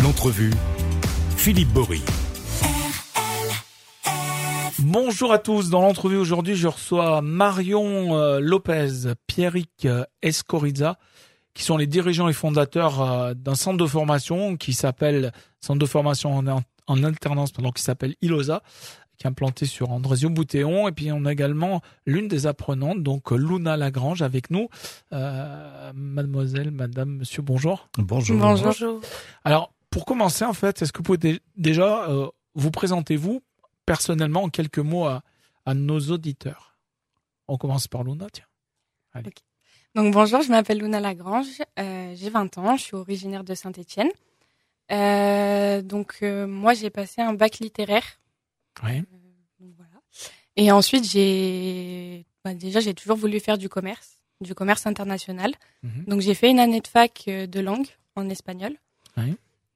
L'entrevue, 0.00 0.52
Philippe 1.36 1.70
Bory. 1.70 2.00
Bonjour 4.78 5.32
à 5.32 5.38
tous. 5.38 5.68
Dans 5.68 5.80
l'entrevue 5.80 6.16
aujourd'hui, 6.16 6.54
je 6.54 6.68
reçois 6.68 7.22
Marion 7.22 8.16
euh, 8.16 8.38
Lopez, 8.38 9.14
Pierrick 9.26 9.86
euh, 9.86 10.04
Escoriza, 10.22 10.96
qui 11.54 11.64
sont 11.64 11.76
les 11.76 11.88
dirigeants 11.88 12.28
et 12.28 12.32
fondateurs 12.32 13.00
euh, 13.02 13.34
d'un 13.34 13.56
centre 13.56 13.78
de 13.78 13.86
formation 13.88 14.56
qui 14.56 14.74
s'appelle 14.74 15.32
Centre 15.60 15.80
de 15.80 15.86
formation 15.86 16.36
en, 16.36 16.62
en 16.86 17.02
alternance, 17.02 17.50
pardon, 17.50 17.72
qui 17.72 17.82
s'appelle 17.82 18.14
ILOSA, 18.22 18.62
qui 19.22 19.26
est 19.26 19.30
implanté 19.30 19.66
sur 19.66 19.90
Andrésio 19.92 20.28
Boutéon. 20.30 20.88
Et 20.88 20.92
puis 20.92 21.12
on 21.12 21.24
a 21.24 21.32
également 21.32 21.80
l'une 22.06 22.26
des 22.28 22.46
apprenantes, 22.46 23.02
donc 23.02 23.30
Luna 23.30 23.76
Lagrange, 23.76 24.20
avec 24.20 24.50
nous. 24.50 24.68
Euh, 25.12 25.92
mademoiselle, 25.94 26.72
madame, 26.72 27.18
monsieur, 27.18 27.40
bonjour. 27.42 27.88
Bonjour. 27.98 28.36
Bonjour. 28.36 29.00
Alors, 29.44 29.72
pour 29.90 30.04
commencer, 30.04 30.44
en 30.44 30.52
fait, 30.54 30.82
est-ce 30.82 30.92
que 30.92 30.98
vous 30.98 31.04
pouvez 31.04 31.18
dé- 31.18 31.40
déjà 31.56 32.08
euh, 32.10 32.26
vous 32.54 32.70
présentez-vous 32.72 33.42
personnellement 33.86 34.42
en 34.42 34.48
quelques 34.48 34.78
mots 34.78 35.04
à, 35.06 35.22
à 35.66 35.74
nos 35.74 36.00
auditeurs? 36.00 36.76
On 37.48 37.56
commence 37.58 37.86
par 37.88 38.02
Luna, 38.02 38.26
tiens. 38.32 38.44
Donc 39.94 40.12
bonjour, 40.14 40.40
je 40.42 40.48
m'appelle 40.48 40.78
Luna 40.78 41.00
Lagrange, 41.00 41.46
euh, 41.78 42.14
j'ai 42.16 42.30
20 42.30 42.56
ans, 42.58 42.76
je 42.78 42.82
suis 42.82 42.96
originaire 42.96 43.44
de 43.44 43.54
Saint-Étienne. 43.54 44.08
Euh, 44.90 45.82
donc 45.82 46.18
euh, 46.22 46.46
moi 46.46 46.72
j'ai 46.74 46.88
passé 46.90 47.20
un 47.20 47.34
bac 47.34 47.58
littéraire. 47.58 48.02
Donc, 49.60 49.72
voilà. 49.76 50.00
Et 50.56 50.70
ensuite 50.72 51.04
j'ai 51.08 52.24
bah, 52.44 52.54
déjà 52.54 52.80
j'ai 52.80 52.94
toujours 52.94 53.16
voulu 53.16 53.38
faire 53.40 53.58
du 53.58 53.68
commerce, 53.68 54.18
du 54.40 54.54
commerce 54.54 54.86
international. 54.86 55.52
Mhm. 55.82 56.04
Donc 56.06 56.20
j'ai 56.20 56.34
fait 56.34 56.50
une 56.50 56.58
année 56.58 56.80
de 56.80 56.86
fac 56.88 57.24
euh, 57.28 57.46
de 57.46 57.60
langue 57.60 57.86
en 58.16 58.28
espagnol, 58.28 58.76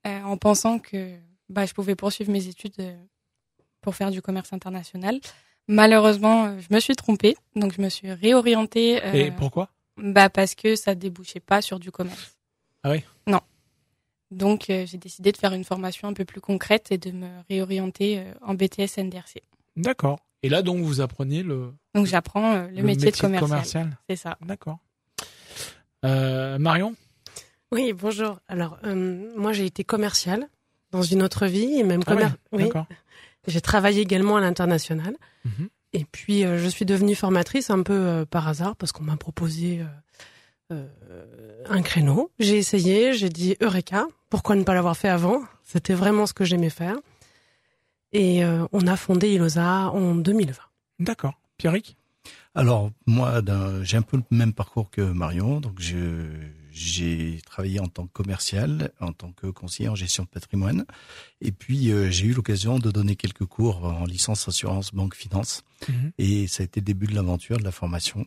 euh, 0.06 0.22
en 0.22 0.36
pensant 0.36 0.78
que 0.78 1.16
bah, 1.48 1.64
je 1.66 1.72
pouvais 1.74 1.94
poursuivre 1.94 2.30
mes 2.30 2.46
études 2.48 2.74
euh, 2.80 2.96
pour 3.80 3.94
faire 3.94 4.10
du 4.10 4.20
commerce 4.20 4.52
international. 4.52 5.20
Malheureusement, 5.68 6.46
euh, 6.46 6.58
je 6.60 6.72
me 6.74 6.80
suis 6.80 6.94
trompée, 6.94 7.36
donc 7.54 7.72
je 7.72 7.80
me 7.80 7.88
suis 7.88 8.12
réorientée. 8.12 9.04
euh, 9.04 9.12
Et 9.12 9.30
pourquoi? 9.30 9.70
bah 9.96 10.28
parce 10.28 10.54
que 10.54 10.76
ça 10.76 10.94
débouchait 10.94 11.40
pas 11.40 11.62
sur 11.62 11.78
du 11.80 11.90
commerce. 11.90 12.36
Ah 12.82 12.90
oui? 12.90 13.02
Non. 13.26 13.40
Donc 14.30 14.70
euh, 14.70 14.84
j'ai 14.86 14.98
décidé 14.98 15.32
de 15.32 15.36
faire 15.36 15.52
une 15.52 15.64
formation 15.64 16.08
un 16.08 16.12
peu 16.12 16.24
plus 16.24 16.40
concrète 16.40 16.90
et 16.90 16.98
de 16.98 17.10
me 17.12 17.28
réorienter 17.48 18.18
euh, 18.18 18.32
en 18.42 18.54
BTS 18.54 18.98
NDRC. 18.98 19.42
D'accord. 19.76 20.20
Et 20.42 20.48
là, 20.48 20.62
donc, 20.62 20.78
vous 20.78 21.00
apprenez 21.00 21.42
le, 21.42 21.72
Donc 21.94 22.06
j'apprends 22.06 22.54
euh, 22.54 22.68
le, 22.68 22.82
métier, 22.82 23.10
de 23.10 23.16
commercial. 23.16 23.96
C'est 24.08 24.16
ça. 24.16 24.36
D'accord. 24.42 24.78
Euh, 26.04 26.58
Marion? 26.58 26.94
Oui, 27.72 27.92
bonjour. 27.92 28.38
Alors, 28.46 28.78
euh, 28.84 29.32
moi, 29.36 29.52
j'ai 29.52 29.66
été 29.66 29.82
commerciale 29.82 30.48
dans 30.92 31.02
une 31.02 31.22
autre 31.22 31.46
vie 31.46 31.78
et 31.78 31.82
même 31.82 32.02
Ah 32.06 32.14
commer- 32.14 32.28
oui. 32.52 32.64
D'accord. 32.64 32.86
J'ai 33.48 33.60
travaillé 33.60 34.02
également 34.02 34.36
à 34.36 34.40
l'international. 34.40 35.16
Mhm. 35.44 35.68
Et 35.92 36.04
puis, 36.04 36.44
euh, 36.44 36.58
je 36.58 36.68
suis 36.68 36.84
devenue 36.84 37.14
formatrice 37.14 37.70
un 37.70 37.82
peu 37.82 37.92
euh, 37.94 38.24
par 38.24 38.48
hasard 38.48 38.74
parce 38.76 38.90
qu'on 38.90 39.04
m'a 39.04 39.16
proposé 39.16 39.80
un 40.70 41.82
créneau. 41.82 42.30
J'ai 42.38 42.56
essayé, 42.58 43.12
j'ai 43.14 43.28
dit 43.28 43.56
Eureka, 43.60 44.06
pourquoi 44.30 44.56
ne 44.56 44.64
pas 44.64 44.74
l'avoir 44.74 44.96
fait 44.96 45.08
avant? 45.08 45.42
C'était 45.64 45.94
vraiment 45.94 46.26
ce 46.26 46.32
que 46.34 46.44
j'aimais 46.44 46.70
faire. 46.70 46.96
Et 48.12 48.44
euh, 48.44 48.66
on 48.72 48.86
a 48.86 48.96
fondé 48.96 49.32
Ilosa 49.32 49.90
en 49.90 50.14
2020. 50.14 50.54
D'accord. 51.00 51.34
Pierrick? 51.58 51.96
Alors 52.54 52.90
moi, 53.06 53.42
j'ai 53.82 53.96
un 53.96 54.02
peu 54.02 54.16
le 54.16 54.22
même 54.30 54.52
parcours 54.54 54.90
que 54.90 55.02
Marion. 55.02 55.60
Donc 55.60 55.78
j'ai 55.80 57.40
travaillé 57.46 57.80
en 57.80 57.88
tant 57.88 58.06
que 58.06 58.12
commercial, 58.12 58.90
en 59.00 59.12
tant 59.12 59.32
que 59.32 59.46
conseiller 59.48 59.88
en 59.88 59.94
gestion 59.94 60.24
de 60.24 60.28
patrimoine, 60.28 60.84
et 61.40 61.52
puis 61.52 61.90
euh, 61.92 62.10
j'ai 62.10 62.26
eu 62.26 62.32
l'occasion 62.32 62.78
de 62.78 62.90
donner 62.90 63.16
quelques 63.16 63.44
cours 63.46 63.84
en 63.84 64.04
licence 64.04 64.48
assurance 64.48 64.92
banque 64.92 65.14
finance, 65.14 65.62
Mhm. 65.88 66.12
et 66.18 66.46
ça 66.48 66.62
a 66.62 66.64
été 66.64 66.80
le 66.80 66.84
début 66.86 67.06
de 67.06 67.14
l'aventure 67.14 67.58
de 67.58 67.64
la 67.64 67.70
formation. 67.72 68.26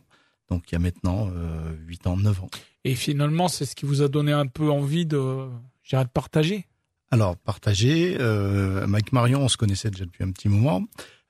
Donc 0.50 0.64
il 0.70 0.74
y 0.74 0.76
a 0.76 0.78
maintenant 0.78 1.30
euh, 1.34 1.74
8 1.86 2.06
ans, 2.06 2.16
9 2.16 2.42
ans. 2.42 2.50
Et 2.84 2.94
finalement, 2.94 3.48
c'est 3.48 3.66
ce 3.66 3.76
qui 3.76 3.86
vous 3.86 4.02
a 4.02 4.08
donné 4.08 4.32
un 4.32 4.46
peu 4.46 4.70
envie 4.70 5.06
de, 5.06 5.46
de 5.92 6.04
partager? 6.12 6.66
Alors, 7.10 7.36
partager, 7.36 8.16
euh, 8.20 8.84
avec 8.84 9.12
Marion, 9.12 9.42
on 9.42 9.48
se 9.48 9.56
connaissait 9.56 9.90
déjà 9.90 10.04
depuis 10.04 10.22
un 10.22 10.30
petit 10.30 10.48
moment. 10.48 10.84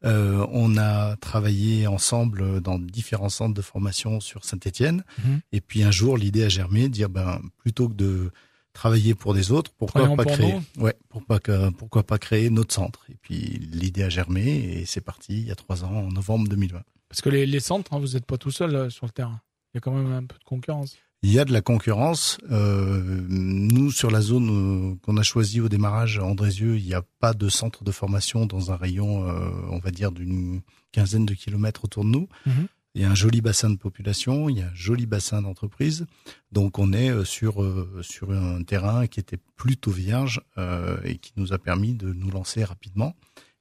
Euh, 0.05 0.47
on 0.51 0.77
a 0.79 1.17
travaillé 1.17 1.87
ensemble 1.87 2.61
dans 2.61 2.79
différents 2.79 3.29
centres 3.29 3.55
de 3.55 3.63
formation 3.63 4.21
sur 4.21 4.45
Saint-Étienne. 4.45 5.05
Mhm. 5.23 5.41
Et 5.53 5.61
puis 5.61 5.83
un 5.83 5.91
jour, 5.91 6.17
l'idée 6.17 6.45
a 6.45 6.49
germé 6.49 6.85
de 6.85 6.89
dire, 6.89 7.09
ben, 7.09 7.41
plutôt 7.59 7.89
que 7.89 7.95
de 7.95 8.31
travailler 8.73 9.15
pour 9.15 9.35
des 9.35 9.53
autres, 9.53 9.73
pourquoi 9.77 10.03
Travaillons 10.03 10.17
pas 10.17 10.25
pour 10.25 10.33
créer, 10.33 10.55
ouais, 10.79 10.95
pourquoi 11.09 11.41
que, 11.41 11.71
pourquoi 11.71 12.03
pas 12.03 12.19
créer 12.19 12.51
notre 12.51 12.75
centre? 12.75 13.05
Et 13.11 13.17
puis 13.21 13.37
l'idée 13.73 14.05
a 14.05 14.09
germé 14.09 14.47
et 14.47 14.87
c'est 14.87 15.01
parti 15.01 15.39
il 15.39 15.49
y 15.49 15.51
a 15.51 15.57
trois 15.57 15.85
ans, 15.85 15.93
en 15.93 16.09
novembre 16.11 16.49
2020. 16.49 16.83
Parce 17.11 17.21
que 17.21 17.29
les, 17.29 17.45
les 17.45 17.61
centres, 17.61 17.93
hein, 17.93 17.99
vous 17.99 18.15
n'êtes 18.15 18.25
pas 18.25 18.39
tout 18.39 18.51
seul 18.51 18.75
euh, 18.75 18.89
sur 18.89 19.05
le 19.05 19.13
terrain. 19.13 19.43
Il 19.73 19.77
y 19.77 19.79
a 19.79 19.81
quand 19.81 19.93
même 19.93 20.13
un 20.13 20.25
peu 20.25 20.39
de 20.39 20.45
concurrence. 20.45 20.97
Il 21.23 21.31
y 21.31 21.39
a 21.39 21.45
de 21.45 21.53
la 21.53 21.61
concurrence. 21.61 22.39
Euh, 22.51 23.21
nous, 23.29 23.91
sur 23.91 24.11
la 24.11 24.23
zone 24.23 24.95
euh, 24.95 24.95
qu'on 25.03 25.19
a 25.19 25.23
choisie 25.23 25.61
au 25.61 25.69
démarrage 25.69 26.19
à 26.19 26.25
Andrézieux, 26.25 26.79
il 26.79 26.85
n'y 26.85 26.95
a 26.95 27.03
pas 27.19 27.35
de 27.35 27.49
centre 27.51 27.85
de 27.85 27.91
formation 27.91 28.47
dans 28.47 28.73
un 28.73 28.77
rayon, 28.77 29.29
euh, 29.29 29.51
on 29.69 29.79
va 29.79 29.91
dire, 29.91 30.13
d'une 30.13 30.63
quinzaine 30.93 31.27
de 31.27 31.35
kilomètres 31.35 31.85
autour 31.85 32.05
de 32.05 32.11
nous. 32.11 32.29
Mhm. 32.47 32.69
Il 32.95 33.03
y 33.03 33.05
a 33.05 33.11
un 33.11 33.15
joli 33.15 33.41
bassin 33.41 33.71
de 33.71 33.77
population, 33.77 34.49
il 34.49 34.59
y 34.59 34.63
a 34.63 34.67
un 34.67 34.75
joli 34.75 35.07
bassin 35.07 35.43
d'entreprise. 35.43 36.07
Donc, 36.51 36.79
on 36.79 36.93
est 36.93 37.25
sur 37.25 37.63
euh, 37.63 38.01
sur 38.03 38.33
un 38.33 38.63
terrain 38.65 39.07
qui 39.07 39.21
était 39.21 39.39
plutôt 39.57 39.93
vierge 39.93 40.41
euh, 40.59 40.97
et 41.05 41.19
qui 41.19 41.33
nous 41.37 41.53
a 41.53 41.59
permis 41.59 41.95
de 41.95 42.13
nous 42.13 42.31
lancer 42.31 42.65
rapidement. 42.65 43.15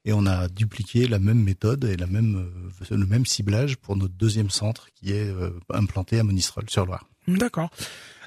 Et 0.06 0.14
on 0.14 0.26
a 0.26 0.48
dupliqué 0.48 1.08
la 1.08 1.20
même 1.20 1.42
méthode 1.44 1.84
et 1.84 1.98
la 1.98 2.08
même 2.08 2.50
euh, 2.92 2.96
le 2.96 3.06
même 3.06 3.26
ciblage 3.26 3.76
pour 3.78 3.96
notre 3.98 4.14
deuxième 4.14 4.50
centre 4.50 4.88
qui 4.96 5.12
est 5.12 5.30
euh, 5.30 5.52
implanté 5.74 6.20
à 6.20 6.24
Monistrol 6.24 6.70
sur 6.70 6.86
Loire. 6.86 7.06
D'accord. 7.28 7.70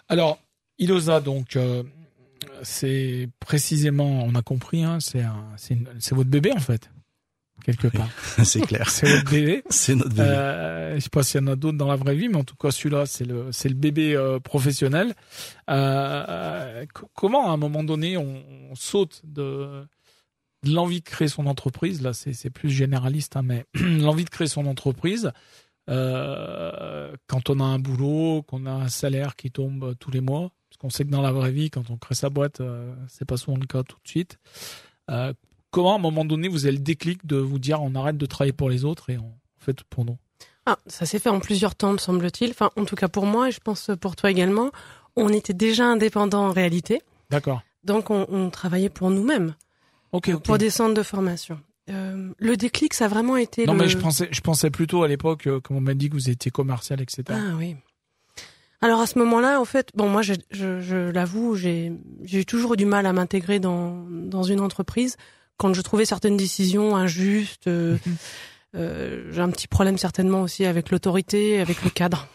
Alors, 0.09 0.39
Ilosa, 0.79 1.21
donc, 1.21 1.57
euh, 1.57 1.83
c'est 2.63 3.29
précisément, 3.41 4.23
on 4.25 4.35
a 4.35 4.43
compris, 4.43 4.85
hein, 4.85 4.99
c'est 5.01 5.25
votre 6.15 6.29
bébé 6.29 6.53
en 6.53 6.61
fait, 6.61 6.91
quelque 7.65 7.87
Oui. 7.89 7.99
part. 7.99 8.09
c'est 8.45 8.61
clair. 8.61 8.91
C'est 8.91 9.09
votre 9.11 9.31
bébé. 9.31 9.63
C'est 9.71 9.95
notre 9.95 10.11
bébé. 10.11 10.23
Euh, 10.29 10.95
je 10.97 11.01
sais 11.01 11.09
pas 11.09 11.23
s'il 11.23 11.41
y 11.41 11.45
en 11.45 11.47
a 11.47 11.57
d'autres 11.57 11.79
dans 11.79 11.89
la 11.89 11.97
vraie 11.97 12.15
vie, 12.17 12.29
mais 12.29 12.37
en 12.37 12.45
tout 12.45 12.57
cas 12.57 12.71
celui-là, 12.71 13.07
c'est 13.07 13.25
le, 13.25 13.51
c'est 13.51 13.69
le 13.71 13.75
bébé 13.77 14.15
euh, 14.15 14.39
professionnel. 14.41 15.15
Euh, 15.71 16.85
co- 16.93 17.09
comment 17.15 17.49
à 17.51 17.55
un 17.55 17.57
moment 17.57 17.83
donné 17.83 18.17
on, 18.17 18.43
on 18.71 18.75
saute 18.75 19.23
de 19.25 19.87
l'envie 20.65 21.01
de 21.01 21.05
créer 21.05 21.29
son 21.29 21.47
entreprise 21.47 22.03
Là, 22.03 22.13
c'est, 22.13 22.51
plus 22.51 22.71
généraliste, 22.71 23.37
hein, 23.37 23.43
mais 23.43 23.65
l'envie 23.75 24.25
de 24.25 24.31
créer 24.31 24.49
son 24.49 24.67
entreprise. 24.67 25.33
euh, 25.91 27.15
quand 27.27 27.51
on 27.51 27.61
a 27.61 27.65
un 27.65 27.79
boulot, 27.79 28.43
qu'on 28.43 28.67
a 28.67 28.71
un 28.73 28.89
salaire 28.89 29.37
qui 29.37 29.51
tombe 29.51 29.95
tous 29.99 30.11
les 30.11 30.21
mois, 30.21 30.51
parce 30.69 30.79
qu'on 30.79 30.91
sait 30.91 31.05
que 31.05 31.11
dans 31.11 31.23
la 31.23 31.33
vraie 31.33 31.51
vie, 31.53 31.71
quand 31.71 31.91
on 31.91 31.97
crée 31.97 32.15
sa 32.15 32.31
boîte, 32.31 32.61
euh, 32.61 32.95
c'est 33.09 33.25
pas 33.25 33.37
souvent 33.37 33.57
le 33.59 33.67
cas 33.67 33.83
tout 33.83 33.99
de 34.03 34.09
suite. 34.09 34.39
Euh, 35.11 35.33
comment 35.71 35.93
à 35.93 35.97
un 35.97 35.99
moment 35.99 36.25
donné 36.25 36.49
vous 36.49 36.67
avez 36.67 36.77
le 36.77 36.83
déclic 36.83 37.27
de 37.27 37.37
vous 37.37 37.59
dire 37.59 37.83
on 37.83 37.95
arrête 37.95 38.17
de 38.17 38.27
travailler 38.27 38.53
pour 38.53 38.71
les 38.71 38.85
autres 38.85 39.11
et 39.11 39.19
on 39.19 39.33
fait 39.59 39.75
tout 39.75 39.85
pour 39.91 40.05
nous? 40.05 40.17
Ah, 40.65 40.79
ça 40.87 41.07
s'est 41.07 41.19
fait 41.19 41.29
en 41.29 41.41
plusieurs 41.41 41.75
temps, 41.75 41.93
me 41.93 41.99
semble-t-il. 41.99 42.51
Enfin, 42.51 42.71
en 42.77 42.85
tout 42.85 42.95
cas 42.95 43.09
pour 43.09 43.27
moi, 43.27 43.49
et 43.49 43.53
je 43.53 43.59
pense 43.59 43.91
pour 44.01 44.15
toi 44.15 44.31
également. 44.31 44.71
On 45.17 45.29
était 45.29 45.53
déjà 45.53 45.85
indépendants 45.87 46.47
en 46.47 46.53
réalité, 46.53 47.03
D'accord. 47.29 47.61
donc 47.85 48.11
on, 48.11 48.25
on 48.31 48.49
travaillait 48.49 48.89
pour 48.89 49.11
nous-mêmes, 49.11 49.55
Ok, 50.13 50.29
ok. 50.35 50.43
pour 50.43 50.59
des 50.59 50.71
centres 50.71 50.95
de 50.95 51.03
formation. 51.03 51.59
Euh, 51.91 52.31
le 52.39 52.57
déclic, 52.57 52.95
ça 52.95 53.07
a 53.07 53.09
vraiment 53.09 53.37
été 53.37 53.67
Non, 53.67 53.73
le... 53.73 53.81
mais 53.81 53.89
je 53.89 53.99
pensais, 53.99 54.29
je 54.31 54.41
pensais 54.41 54.71
plutôt 54.71 55.03
à 55.03 55.09
l'époque, 55.09 55.47
euh, 55.47 55.61
comme 55.61 55.77
on 55.77 55.81
m'a 55.81 55.95
dit 55.95 56.09
que 56.09 56.15
vous 56.15 56.31
étiez 56.31 56.51
commercial, 56.51 57.01
etc. 57.01 57.25
Ah 57.31 57.55
oui. 57.57 57.77
Alors 58.81 59.01
à 59.01 59.07
ce 59.07 59.19
moment-là, 59.21 59.61
en 59.61 59.65
fait, 59.65 59.91
bon, 59.95 60.09
moi, 60.09 60.23
je, 60.23 60.35
je, 60.51 60.81
je 60.81 60.97
l'avoue, 61.11 61.55
j'ai 61.55 61.93
j'ai 62.25 62.41
eu 62.41 62.45
toujours 62.45 62.75
eu 62.75 62.77
du 62.77 62.85
mal 62.85 63.07
à 63.07 63.13
m'intégrer 63.13 63.61
dans 63.61 64.05
dans 64.09 64.43
une 64.43 64.61
entreprise 64.61 65.17
quand 65.57 65.73
je 65.75 65.81
trouvais 65.83 66.05
certaines 66.05 66.37
décisions 66.37 66.97
injustes. 66.97 67.69
euh, 67.69 67.97
euh, 68.77 69.31
j'ai 69.31 69.41
un 69.41 69.51
petit 69.51 69.69
problème 69.69 69.99
certainement 69.99 70.43
aussi 70.43 70.65
avec 70.65 70.91
l'autorité, 70.91 71.61
avec 71.61 71.83
le 71.85 71.91
cadre. 71.91 72.27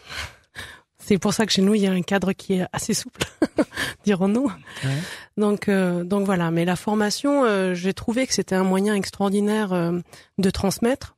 C'est 1.08 1.16
pour 1.16 1.32
ça 1.32 1.46
que 1.46 1.52
chez 1.52 1.62
nous, 1.62 1.74
il 1.74 1.80
y 1.80 1.86
a 1.86 1.90
un 1.90 2.02
cadre 2.02 2.34
qui 2.34 2.52
est 2.52 2.66
assez 2.70 2.92
souple, 2.92 3.22
dirons-nous. 4.04 4.44
Ouais. 4.84 4.98
Donc, 5.38 5.70
euh, 5.70 6.04
donc 6.04 6.26
voilà. 6.26 6.50
Mais 6.50 6.66
la 6.66 6.76
formation, 6.76 7.46
euh, 7.46 7.72
j'ai 7.72 7.94
trouvé 7.94 8.26
que 8.26 8.34
c'était 8.34 8.54
un 8.54 8.62
moyen 8.62 8.94
extraordinaire 8.94 9.72
euh, 9.72 9.98
de 10.36 10.50
transmettre, 10.50 11.16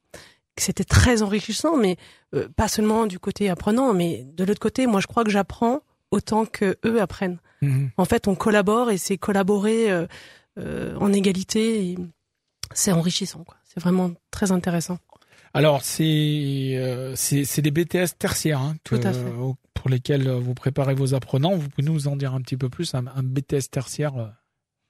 que 0.54 0.62
c'était 0.62 0.84
très 0.84 1.22
enrichissant, 1.22 1.76
mais 1.76 1.96
euh, 2.36 2.48
pas 2.54 2.68
seulement 2.68 3.06
du 3.06 3.18
côté 3.18 3.50
apprenant, 3.50 3.92
mais 3.92 4.24
de 4.36 4.44
l'autre 4.44 4.60
côté, 4.60 4.86
moi, 4.86 5.00
je 5.00 5.08
crois 5.08 5.24
que 5.24 5.30
j'apprends 5.30 5.80
autant 6.12 6.46
que 6.46 6.76
eux 6.86 7.02
apprennent. 7.02 7.38
Mhm. 7.60 7.90
En 7.96 8.04
fait, 8.04 8.28
on 8.28 8.36
collabore 8.36 8.92
et 8.92 8.96
c'est 8.96 9.18
collaborer 9.18 9.90
euh, 9.90 10.06
euh, 10.60 10.94
en 11.00 11.12
égalité. 11.12 11.98
C'est 12.74 12.92
enrichissant, 12.92 13.42
quoi. 13.42 13.56
C'est 13.64 13.80
vraiment 13.80 14.12
très 14.30 14.52
intéressant. 14.52 14.98
Alors 15.52 15.82
c'est 15.82 16.74
euh, 16.76 17.14
c'est 17.16 17.44
c'est 17.44 17.62
des 17.62 17.70
BTS 17.72 18.16
tertiaires 18.18 18.60
hein, 18.60 18.76
que- 18.84 18.96
Tout 18.96 19.06
à 19.06 19.12
fait. 19.12 19.24
pour 19.74 19.90
lesquels 19.90 20.28
vous 20.30 20.54
préparez 20.54 20.94
vos 20.94 21.14
apprenants. 21.14 21.56
Vous 21.56 21.68
pouvez 21.68 21.86
nous 21.88 22.06
en 22.08 22.16
dire 22.16 22.34
un 22.34 22.40
petit 22.40 22.56
peu 22.56 22.68
plus 22.68 22.94
un, 22.94 23.06
un 23.06 23.22
BTS 23.22 23.70
tertiaire 23.70 24.16
euh, 24.16 24.28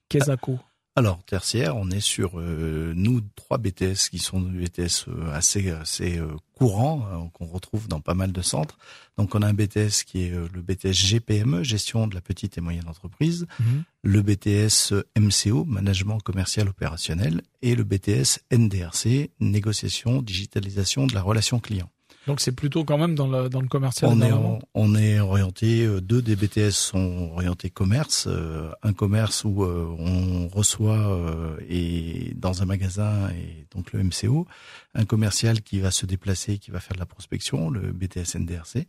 qu'est-ce 0.09 0.31
que 0.37 0.69
Alors 0.96 1.22
tertiaire, 1.25 1.76
on 1.76 1.88
est 1.90 2.00
sur 2.00 2.40
euh, 2.40 2.92
nous 2.96 3.20
trois 3.37 3.58
BTS 3.58 4.08
qui 4.10 4.19
sont 4.19 4.40
des 4.40 4.66
BTS 4.66 5.06
euh, 5.08 5.31
assez 5.32 5.70
assez 5.70 6.19
euh, 6.19 6.26
courants 6.52 7.06
euh, 7.12 7.28
qu'on 7.32 7.46
retrouve 7.46 7.87
dans 7.87 8.00
pas 8.00 8.14
mal 8.14 8.32
de 8.32 8.42
centres. 8.42 8.76
Donc 9.16 9.34
on 9.37 9.42
a 9.42 9.46
un 9.46 9.54
BTS 9.54 10.02
qui 10.04 10.25
est 10.25 10.31
le 10.31 10.60
BTS 10.60 10.92
GPME, 10.92 11.62
gestion 11.62 12.06
de 12.08 12.14
la 12.14 12.20
petite 12.20 12.58
et 12.58 12.60
moyenne 12.60 12.88
entreprise, 12.88 13.46
Mhm. 13.60 13.84
le 14.02 14.22
BTS 14.22 14.92
MCO, 15.16 15.64
management 15.64 16.19
commercial 16.22 16.69
opérationnel, 16.69 17.42
et 17.62 17.76
le 17.76 17.84
BTS 17.84 18.40
NDRC, 18.50 19.31
négociation, 19.38 20.22
digitalisation 20.22 21.06
de 21.06 21.14
la 21.14 21.22
relation 21.22 21.60
client. 21.60 21.88
Donc 22.26 22.40
c'est 22.40 22.52
plutôt 22.52 22.84
quand 22.84 22.99
même 22.99 23.14
dans 23.14 23.26
le 23.26 23.49
dans 23.49 23.61
le 23.61 23.69
commercial. 23.69 24.11
On 24.11 24.20
est, 24.20 24.32
on 24.75 24.94
est 24.94 25.20
orienté, 25.20 25.84
euh, 25.87 26.00
deux 26.00 26.20
des 26.20 26.37
BTS 26.37 26.70
sont 26.70 27.31
orientés 27.32 27.70
commerce, 27.70 28.26
euh, 28.28 28.70
un 28.82 28.93
commerce 28.93 29.44
où 29.44 29.64
euh, 29.64 29.87
on 29.99 30.49
reçoit 30.49 30.99
euh, 30.99 31.56
et 31.69 32.32
dans 32.37 32.62
un 32.62 32.67
magasin 32.67 33.31
et 33.31 33.67
donc 33.75 33.93
le 33.93 34.02
MCO, 34.02 34.46
un 34.94 35.05
commercial 35.06 35.62
qui 35.62 35.81
va 35.81 35.90
se 35.90 36.05
déplacer, 36.05 36.58
qui 36.58 36.70
va 36.70 36.81
faire 36.81 36.94
de 36.94 37.00
la 37.00 37.06
prospection, 37.06 37.70
le 37.70 37.93
BTS 37.93 38.37
NDRC, 38.37 38.87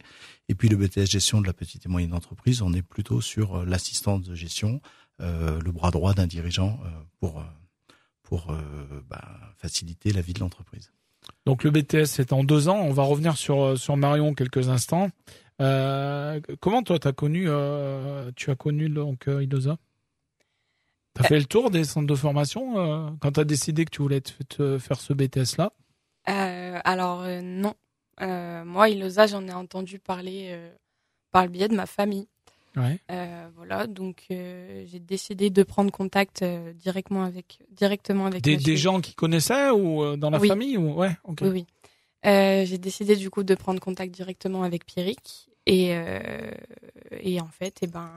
et 0.50 0.56
puis 0.56 0.68
le 0.68 0.75
BTS 0.75 1.06
gestion 1.06 1.39
de 1.39 1.48
la 1.48 1.54
petite 1.54 1.86
et 1.86 1.89
moyenne 1.89 2.13
entreprise, 2.13 2.62
on 2.62 2.74
est 2.74 2.81
plutôt 2.81 3.22
sur 3.22 3.66
l'assistance 3.66 4.24
de 4.24 4.36
gestion, 4.36 4.81
euh, 5.22 5.60
le 5.62 5.72
bras 5.72 5.92
droit 5.92 6.13
d'un 6.13 6.27
dirigeant 6.27 6.80
euh, 6.84 6.89
pour 7.19 7.44
pour 8.24 8.51
euh, 8.51 9.04
bah, 9.10 9.39
faciliter 9.57 10.13
la 10.13 10.22
vie 10.22 10.34
de 10.34 10.39
l'entreprise. 10.39 10.92
Donc 11.45 11.63
le 11.63 11.72
BTS 11.72 12.06
c'est 12.06 12.33
en 12.33 12.44
deux 12.44 12.69
ans. 12.69 12.80
On 12.80 12.92
va 12.92 13.04
revenir 13.04 13.38
sur 13.38 13.62
euh, 13.62 13.75
sur 13.75 13.98
Marion 13.98 14.33
quelques 14.33 14.69
instants. 14.69 15.10
Euh, 15.62 16.39
comment 16.60 16.81
toi 16.81 16.98
t'as 16.98 17.12
connu 17.13 17.45
euh, 17.48 18.31
tu 18.36 18.50
as 18.50 18.56
connu 18.56 18.89
donc 18.89 19.28
euh, 19.28 19.44
Idosa? 19.44 19.78
T'as 21.13 21.24
fait 21.24 21.38
le 21.39 21.45
tour 21.45 21.69
des 21.72 21.83
centres 21.83 22.07
de 22.07 22.16
formation 22.16 23.18
quand 23.19 23.31
t'as 23.33 23.44
décidé 23.44 23.83
que 23.83 23.89
tu 23.89 24.01
voulais 24.01 24.22
te, 24.22 24.78
faire 24.78 25.00
ce 25.00 25.12
BTS 25.13 25.57
là 25.57 25.74
Euh, 26.30 26.80
alors 26.86 27.25
non. 27.44 27.74
Moi, 28.22 28.89
Ilosa, 28.89 29.27
j'en 29.27 29.45
ai 29.45 29.51
entendu 29.51 30.00
parler 30.00 30.57
par 31.31 31.44
le 31.44 31.50
biais 31.50 31.68
de 31.68 31.75
ma 31.75 31.86
famille. 31.86 32.30
Ouais. 32.78 33.00
Euh, 33.12 33.50
voilà, 33.56 33.86
donc 33.86 34.24
euh, 34.32 34.84
j'ai 34.88 35.00
décidé 35.00 35.50
de 35.50 35.64
prendre 35.64 35.92
contact 35.92 36.42
euh, 36.42 36.72
directement 36.74 37.24
avec 37.26 37.60
directement 37.70 38.26
avec 38.28 38.44
Des, 38.44 38.56
des 38.56 38.78
gens 38.78 39.02
qui 39.02 39.14
connaissaient 39.14 39.70
ou 39.72 40.16
dans 40.16 40.30
la 40.30 40.40
Oui. 40.40 40.48
famille 40.48 40.78
ou 40.78 40.94
ouais 40.94 41.12
ok. 41.26 41.40
Oui, 41.42 41.50
oui. 41.50 41.66
J'ai 42.24 42.78
décidé 42.78 43.16
du 43.16 43.30
coup 43.30 43.44
de 43.44 43.56
prendre 43.56 43.80
contact 43.82 44.14
directement 44.14 44.64
avec 44.64 44.86
Pierrick 44.86 45.50
et 45.66 45.92
et 47.20 47.42
en 47.42 47.48
fait, 47.48 47.84
et 47.84 47.88
ben, 47.88 48.10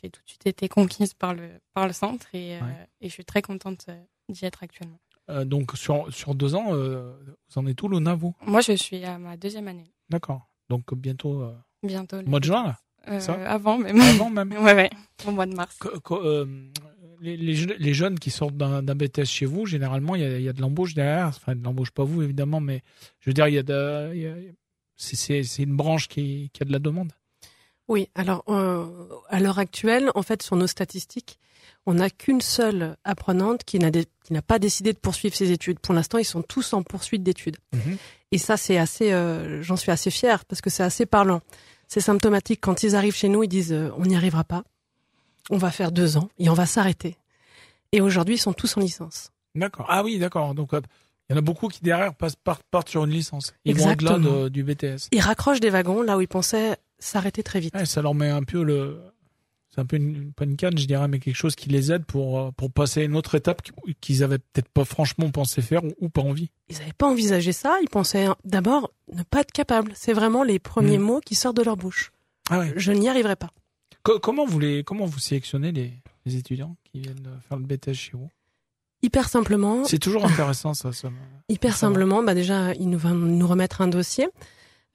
j'ai 0.00 0.08
tout 0.10 0.22
de 0.24 0.28
suite 0.28 0.46
été 0.46 0.68
conquise 0.68 1.12
par 1.14 1.34
le 1.34 1.48
par 1.74 1.86
le 1.86 1.92
centre 1.92 2.26
et, 2.34 2.58
Ouais. 2.60 2.88
et 3.00 3.08
je 3.08 3.12
suis 3.12 3.24
très 3.24 3.42
contente 3.42 3.86
d'y 4.28 4.44
être 4.44 4.62
actuellement. 4.62 4.98
Donc 5.44 5.76
sur 5.76 6.10
sur 6.12 6.34
deux 6.34 6.54
ans 6.54 6.72
vous 6.72 7.56
en 7.58 7.66
êtes 7.66 7.82
où 7.82 7.88
Luna 7.88 8.14
vous? 8.14 8.34
Moi, 8.46 8.62
je 8.62 8.72
suis 8.72 9.04
à 9.04 9.18
ma 9.18 9.36
deuxième 9.36 9.68
année, 9.68 9.92
D'accord. 10.08 10.48
Donc 10.70 10.94
bientôt 10.94 11.52
bientôt. 11.82 12.22
mois 12.24 12.40
de 12.40 12.44
juin 12.44 12.64
là? 12.64 12.78
Ça 13.20 13.34
avant 13.50 13.78
même. 13.78 14.00
avant 14.00 14.30
même. 14.30 14.52
ouais, 14.60 14.74
ouais, 14.74 14.90
au 15.26 15.30
mois 15.32 15.46
de 15.46 15.54
mars. 15.54 15.76
Euh, 16.10 16.46
les, 17.20 17.36
les, 17.36 17.54
je- 17.54 17.68
les 17.78 17.94
jeunes 17.94 18.18
qui 18.18 18.30
sortent 18.30 18.56
d'un 18.56 18.82
BTS 18.94 19.24
chez 19.24 19.46
vous, 19.46 19.66
généralement, 19.66 20.14
il 20.14 20.22
y 20.22 20.24
a, 20.24 20.38
il 20.38 20.44
y 20.44 20.48
a 20.48 20.52
de 20.52 20.60
l'embauche 20.60 20.94
derrière. 20.94 21.26
Enfin, 21.28 21.54
de 21.56 21.64
l'embauche, 21.64 21.90
pas 21.90 22.04
vous, 22.04 22.22
évidemment, 22.22 22.60
mais 22.60 22.82
je 23.20 23.30
veux 23.30 23.34
dire, 23.34 23.48
il 23.48 23.54
y 23.54 23.58
a 23.58 24.34
c'est- 24.96 25.42
une 25.62 25.76
branche 25.76 26.08
qui, 26.08 26.50
qui 26.52 26.62
a 26.62 26.66
de 26.66 26.72
la 26.72 26.78
demande. 26.78 27.12
Oui, 27.88 28.08
alors 28.14 28.44
euh, 28.48 28.84
à 29.30 29.40
l'heure 29.40 29.58
actuelle, 29.58 30.10
en 30.14 30.22
fait, 30.22 30.42
sur 30.42 30.56
nos 30.56 30.66
statistiques, 30.66 31.38
on 31.86 31.94
n'a 31.94 32.10
qu'une 32.10 32.40
seule 32.42 32.96
apprenante 33.04 33.64
qui 33.64 33.78
n'a 33.78 34.42
pas 34.42 34.58
décidé 34.58 34.92
de 34.92 34.98
poursuivre 34.98 35.34
ses 35.34 35.50
études. 35.52 35.78
Pour 35.78 35.94
l'instant, 35.94 36.18
ils 36.18 36.24
sont 36.24 36.42
tous 36.42 36.72
en 36.74 36.82
poursuite 36.82 37.22
d'études. 37.22 37.56
Et 38.30 38.36
ça, 38.38 38.58
c'est 38.58 38.76
assez, 38.76 39.10
euh, 39.12 39.62
j'en 39.62 39.76
suis 39.76 39.90
assez 39.90 40.10
fière 40.10 40.44
parce 40.44 40.60
que 40.60 40.68
c'est 40.68 40.82
assez 40.82 41.06
parlant. 41.06 41.40
C'est 41.88 42.00
symptomatique 42.00 42.60
quand 42.60 42.82
ils 42.82 42.94
arrivent 42.94 43.14
chez 43.16 43.28
nous, 43.28 43.42
ils 43.42 43.48
disent 43.48 43.72
euh, 43.72 43.90
on 43.96 44.04
n'y 44.04 44.14
arrivera 44.16 44.44
pas, 44.44 44.62
on 45.50 45.56
va 45.58 45.70
faire 45.70 45.90
deux 45.90 46.16
ans 46.16 46.28
et 46.38 46.48
on 46.50 46.54
va 46.54 46.66
s'arrêter. 46.66 47.16
Et 47.92 48.00
aujourd'hui, 48.00 48.34
ils 48.34 48.38
sont 48.38 48.52
tous 48.52 48.76
en 48.76 48.80
licence. 48.80 49.32
D'accord. 49.54 49.86
Ah 49.88 50.04
oui, 50.04 50.18
d'accord. 50.18 50.54
Donc, 50.54 50.70
il 50.72 50.80
y 51.30 51.34
en 51.34 51.38
a 51.38 51.40
beaucoup 51.40 51.68
qui 51.68 51.80
derrière 51.82 52.14
passent, 52.14 52.36
partent, 52.36 52.62
partent 52.70 52.88
sur 52.90 53.04
une 53.04 53.10
licence. 53.10 53.54
Ils 53.64 53.74
vont 53.74 53.90
au-delà 53.90 54.12
Exactement. 54.12 54.42
de- 54.44 54.48
du 54.50 54.62
BTS. 54.62 55.08
Ils 55.12 55.20
raccrochent 55.20 55.60
des 55.60 55.70
wagons 55.70 56.02
là 56.02 56.18
où 56.18 56.20
ils 56.20 56.28
pensaient 56.28 56.76
s'arrêter 56.98 57.42
très 57.42 57.60
vite. 57.60 57.74
Ouais, 57.74 57.86
ça 57.86 58.02
leur 58.02 58.14
met 58.14 58.28
un 58.28 58.42
peu 58.42 58.62
le, 58.62 59.00
c'est 59.70 59.80
un 59.80 59.86
peu 59.86 59.96
une, 59.96 60.32
pas 60.32 60.44
une 60.44 60.56
canne, 60.56 60.78
je 60.78 60.86
dirais, 60.86 61.08
mais 61.08 61.18
quelque 61.18 61.34
chose 61.36 61.54
qui 61.54 61.68
les 61.68 61.92
aide 61.92 62.04
pour, 62.04 62.38
euh, 62.40 62.50
pour 62.52 62.70
passer 62.72 63.00
à 63.00 63.04
une 63.04 63.16
autre 63.16 63.34
étape 63.34 63.62
qui- 63.62 63.72
qu'ils 64.00 64.22
avaient 64.24 64.38
peut-être 64.38 64.68
pas 64.68 64.84
franchement 64.84 65.30
pensé 65.30 65.60
faire 65.62 65.84
ou, 65.84 65.92
ou 66.00 66.08
pas 66.08 66.22
envie. 66.22 66.50
Ils 66.68 66.78
n'avaient 66.78 66.92
pas 66.94 67.06
envisagé 67.08 67.52
ça. 67.52 67.76
Ils 67.82 67.88
pensaient 67.90 68.28
d'abord 68.44 68.92
ne 69.12 69.22
pas 69.22 69.40
être 69.40 69.52
capables. 69.52 69.92
C'est 69.94 70.12
vraiment 70.14 70.42
les 70.42 70.58
premiers 70.58 70.98
Mm. 70.98 71.02
mots 71.02 71.20
qui 71.20 71.34
sortent 71.34 71.56
de 71.58 71.62
leur 71.62 71.76
bouche. 71.76 72.12
Ah 72.50 72.60
ouais. 72.60 72.72
Je 72.76 72.92
n'y 72.92 73.08
arriverai 73.08 73.36
pas. 73.36 73.50
Co- 74.02 74.18
comment 74.20 74.46
vous 74.46 74.58
les, 74.58 74.84
comment 74.84 75.04
vous 75.04 75.18
sélectionnez 75.18 75.70
les, 75.72 75.92
les 76.24 76.36
étudiants 76.36 76.76
qui 76.84 77.00
viennent 77.00 77.20
de 77.22 77.30
faire 77.48 77.58
le 77.58 77.64
BTS 77.64 77.92
chez 77.94 78.12
vous? 78.14 78.30
Hyper 79.02 79.28
simplement, 79.28 79.84
C'est 79.84 79.98
toujours 79.98 80.24
intéressant, 80.26 80.72
ça, 80.74 80.90
hyper 81.48 81.72
ça 81.74 81.78
simplement, 81.80 82.22
bah 82.22 82.34
déjà, 82.34 82.72
ils 82.74 82.88
nous 82.90 82.98
vont 82.98 83.14
nous 83.14 83.46
remettre 83.46 83.80
un 83.80 83.86
dossier 83.88 84.28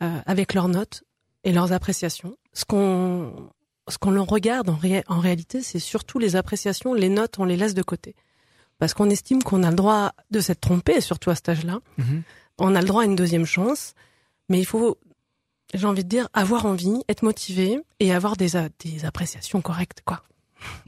euh, 0.01 0.19
avec 0.25 0.53
leurs 0.53 0.67
notes 0.67 1.03
et 1.45 1.53
leurs 1.53 1.71
appréciations. 1.73 2.35
Ce 2.53 2.65
qu'on 2.65 3.49
ce 3.89 3.97
qu'on 3.97 4.11
leur 4.11 4.27
regarde 4.27 4.69
en, 4.69 4.75
ré- 4.75 5.03
en 5.07 5.19
réalité, 5.19 5.61
c'est 5.61 5.79
surtout 5.79 6.19
les 6.19 6.35
appréciations. 6.35 6.93
Les 6.93 7.09
notes, 7.09 7.39
on 7.39 7.45
les 7.45 7.57
laisse 7.57 7.73
de 7.73 7.83
côté 7.83 8.15
parce 8.79 8.93
qu'on 8.93 9.09
estime 9.09 9.41
qu'on 9.43 9.63
a 9.63 9.69
le 9.69 9.75
droit 9.75 10.13
de 10.31 10.39
s'être 10.41 10.59
trompé, 10.61 10.99
surtout 10.99 11.29
à 11.29 11.35
cet 11.35 11.49
âge-là. 11.49 11.79
Mhm. 11.97 12.23
On 12.59 12.75
a 12.75 12.81
le 12.81 12.87
droit 12.87 13.03
à 13.03 13.05
une 13.05 13.15
deuxième 13.15 13.45
chance, 13.45 13.93
mais 14.49 14.59
il 14.59 14.65
faut, 14.65 14.97
j'ai 15.73 15.85
envie 15.87 16.03
de 16.03 16.09
dire, 16.09 16.27
avoir 16.33 16.65
envie, 16.65 17.01
être 17.07 17.23
motivé 17.23 17.79
et 17.99 18.11
avoir 18.13 18.35
des 18.35 18.55
appréciations 19.05 19.61
correctes, 19.61 20.01
quoi. 20.05 20.23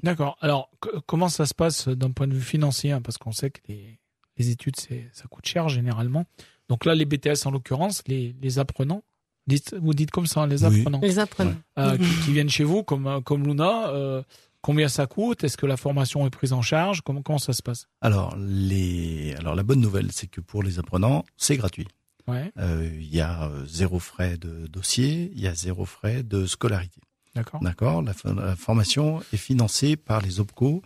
D'accord. 0.03 0.37
Alors, 0.41 0.69
comment 1.05 1.29
ça 1.29 1.45
se 1.45 1.53
passe 1.53 1.87
d'un 1.87 2.11
point 2.11 2.27
de 2.27 2.33
vue 2.33 2.41
financier 2.41 2.91
hein, 2.91 3.01
Parce 3.01 3.17
qu'on 3.17 3.31
sait 3.31 3.49
que 3.49 3.59
les, 3.67 3.99
les 4.37 4.49
études, 4.49 4.75
ça 4.77 5.25
coûte 5.29 5.45
cher 5.45 5.69
généralement. 5.69 6.25
Donc 6.69 6.85
là, 6.85 6.95
les 6.95 7.05
BTS, 7.05 7.45
en 7.45 7.51
l'occurrence, 7.51 8.01
les, 8.07 8.35
les 8.41 8.59
apprenants, 8.59 9.03
dites, 9.47 9.75
vous 9.81 9.93
dites 9.93 10.11
comme 10.11 10.27
ça, 10.27 10.45
les 10.47 10.63
Oui. 10.65 10.79
apprenants, 10.79 10.99
Les 11.01 11.19
apprenants. 11.19 11.55
euh, 11.79 11.97
qui, 11.97 12.03
qui 12.25 12.33
viennent 12.33 12.49
chez 12.49 12.63
vous, 12.63 12.83
comme, 12.83 13.07
euh, 13.07 13.21
comme 13.21 13.45
Luna, 13.45 13.89
euh, 13.89 14.21
combien 14.61 14.87
ça 14.87 15.05
coûte? 15.07 15.43
Est-ce 15.43 15.57
que 15.57 15.65
la 15.65 15.77
formation 15.77 16.25
est 16.25 16.29
prise 16.31 16.53
en 16.53 16.61
charge? 16.61 17.01
Comment, 17.01 17.21
comment 17.21 17.37
ça 17.39 17.53
se 17.53 17.61
passe? 17.61 17.87
Alors 18.01 18.35
les, 18.37 19.35
alors 19.39 19.55
la 19.55 19.63
bonne 19.63 19.81
nouvelle, 19.81 20.11
c'est 20.11 20.27
que 20.27 20.41
pour 20.41 20.63
les 20.63 20.79
apprenants, 20.79 21.23
c'est 21.37 21.57
gratuit. 21.57 21.87
Ouais, 22.27 22.51
Euh, 22.57 22.89
Il 22.99 23.13
y 23.13 23.21
a 23.21 23.51
zéro 23.67 23.99
frais 23.99 24.37
de 24.37 24.65
dossier, 24.67 25.31
il 25.35 25.41
y 25.41 25.47
a 25.47 25.53
zéro 25.53 25.85
frais 25.85 26.23
de 26.23 26.47
scolarité. 26.47 26.99
d'accord. 27.35 27.59
D'accord? 27.61 28.01
La 28.01 28.55
formation 28.55 29.21
est 29.31 29.37
financée 29.37 29.95
par 29.95 30.21
les 30.21 30.39
OPCO. 30.39 30.81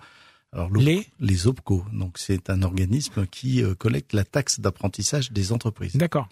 Alors 0.51 0.71
Les 0.73 1.05
les 1.19 1.45
OPCO, 1.47 1.85
donc 1.93 2.17
c'est 2.17 2.49
un 2.49 2.63
organisme 2.63 3.27
qui 3.27 3.61
euh, 3.63 3.75
collecte 3.75 4.13
la 4.13 4.23
taxe 4.23 4.59
d'apprentissage 4.59 5.31
des 5.31 5.51
entreprises. 5.51 5.95
D'accord. 5.95 6.27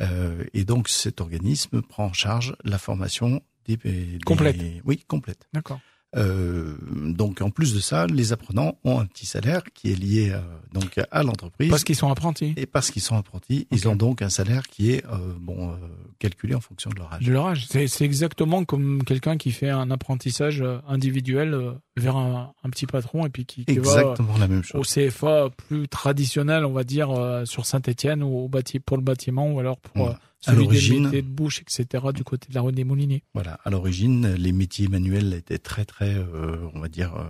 Euh, 0.00 0.44
et 0.52 0.64
donc 0.64 0.88
cet 0.90 1.20
organisme 1.22 1.80
prend 1.80 2.06
en 2.06 2.12
charge 2.12 2.54
la 2.64 2.76
formation 2.78 3.40
des, 3.64 3.76
des- 3.78 4.18
Complète. 4.26 4.58
Oui, 4.84 5.02
complète. 5.08 5.46
D'accord. 5.54 5.80
Euh, 6.14 6.74
donc 7.06 7.40
en 7.40 7.50
plus 7.50 7.74
de 7.74 7.80
ça, 7.80 8.06
les 8.06 8.32
apprenants 8.32 8.76
ont 8.84 9.00
un 9.00 9.06
petit 9.06 9.26
salaire 9.26 9.62
qui 9.72 9.92
est 9.92 9.96
lié 9.96 10.30
euh, 10.30 10.40
donc 10.72 11.00
à 11.10 11.22
l'entreprise. 11.22 11.70
Parce 11.70 11.84
qu'ils 11.84 11.96
sont 11.96 12.10
apprentis 12.10 12.52
Et 12.56 12.66
parce 12.66 12.90
qu'ils 12.90 13.02
sont 13.02 13.16
apprentis, 13.16 13.66
ils 13.70 13.88
ont 13.88 13.96
donc 13.96 14.22
un 14.22 14.28
salaire 14.28 14.68
qui 14.68 14.92
est 14.92 15.04
euh, 15.06 15.34
bon 15.40 15.70
euh, 15.70 15.74
calculé 16.18 16.54
en 16.54 16.60
fonction 16.60 16.90
de 16.90 16.96
leur 16.96 17.12
âge. 17.12 17.24
de 17.24 17.32
leur 17.32 17.46
âge. 17.46 17.66
C'est, 17.68 18.02
exactement 18.02 18.64
comme 18.64 19.04
quelqu'un 19.04 19.36
qui 19.36 19.52
fait 19.52 19.70
un 19.70 19.90
apprentissage 19.90 20.60
euh, 20.60 20.78
individuel 20.88 21.56
vers 21.96 22.16
un, 22.16 22.52
un 22.62 22.70
petit 22.70 22.86
patron 22.86 23.26
et 23.26 23.30
puis 23.30 23.44
qui, 23.46 23.64
qui 23.64 23.78
va 23.78 23.80
Exactement 23.80 24.36
la 24.38 24.48
même 24.48 24.62
au 24.74 24.82
chose. 24.82 24.94
CFA 24.94 25.48
plus 25.68 25.88
traditionnel, 25.88 26.64
on 26.64 26.72
va 26.72 26.84
dire, 26.84 27.10
euh, 27.10 27.44
sur 27.44 27.66
Saint-Etienne 27.66 28.22
ou 28.22 28.36
au 28.38 28.48
bâti 28.48 28.80
pour 28.80 28.96
le 28.96 29.02
bâtiment 29.02 29.50
ou 29.50 29.60
alors 29.60 29.78
pour 29.78 30.08
Ouais. 30.08 30.14
À 30.46 30.52
celui 30.52 30.58
des 30.58 30.64
l'origine- 30.74 31.04
métiers 31.04 31.22
de 31.22 31.28
bouche, 31.28 31.60
etc. 31.60 32.04
du 32.14 32.24
côté 32.24 32.48
de 32.48 32.54
la 32.54 32.60
rue 32.62 32.72
des 32.72 32.84
Mouliniers. 32.84 33.22
Voilà. 33.34 33.60
À 33.64 33.70
l'origine, 33.70 34.34
les 34.34 34.52
métiers 34.52 34.88
manuels 34.88 35.32
étaient 35.34 35.58
très 35.58 35.84
très, 35.84 36.14
euh, 36.16 36.68
on 36.74 36.80
va 36.80 36.88
dire, 36.88 37.14
euh, 37.14 37.28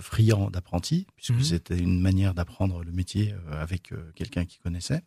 friands 0.00 0.48
d'apprentis, 0.50 1.06
puisque 1.16 1.32
Mhm. 1.32 1.42
c'était 1.42 1.78
une 1.78 2.00
manière 2.00 2.34
d'apprendre 2.34 2.82
le 2.84 2.92
métier 2.92 3.32
euh, 3.32 3.60
avec 3.62 3.92
euh, 3.92 4.10
quelqu'un 4.14 4.44
qui 4.46 4.58
connaissait. 4.58 5.02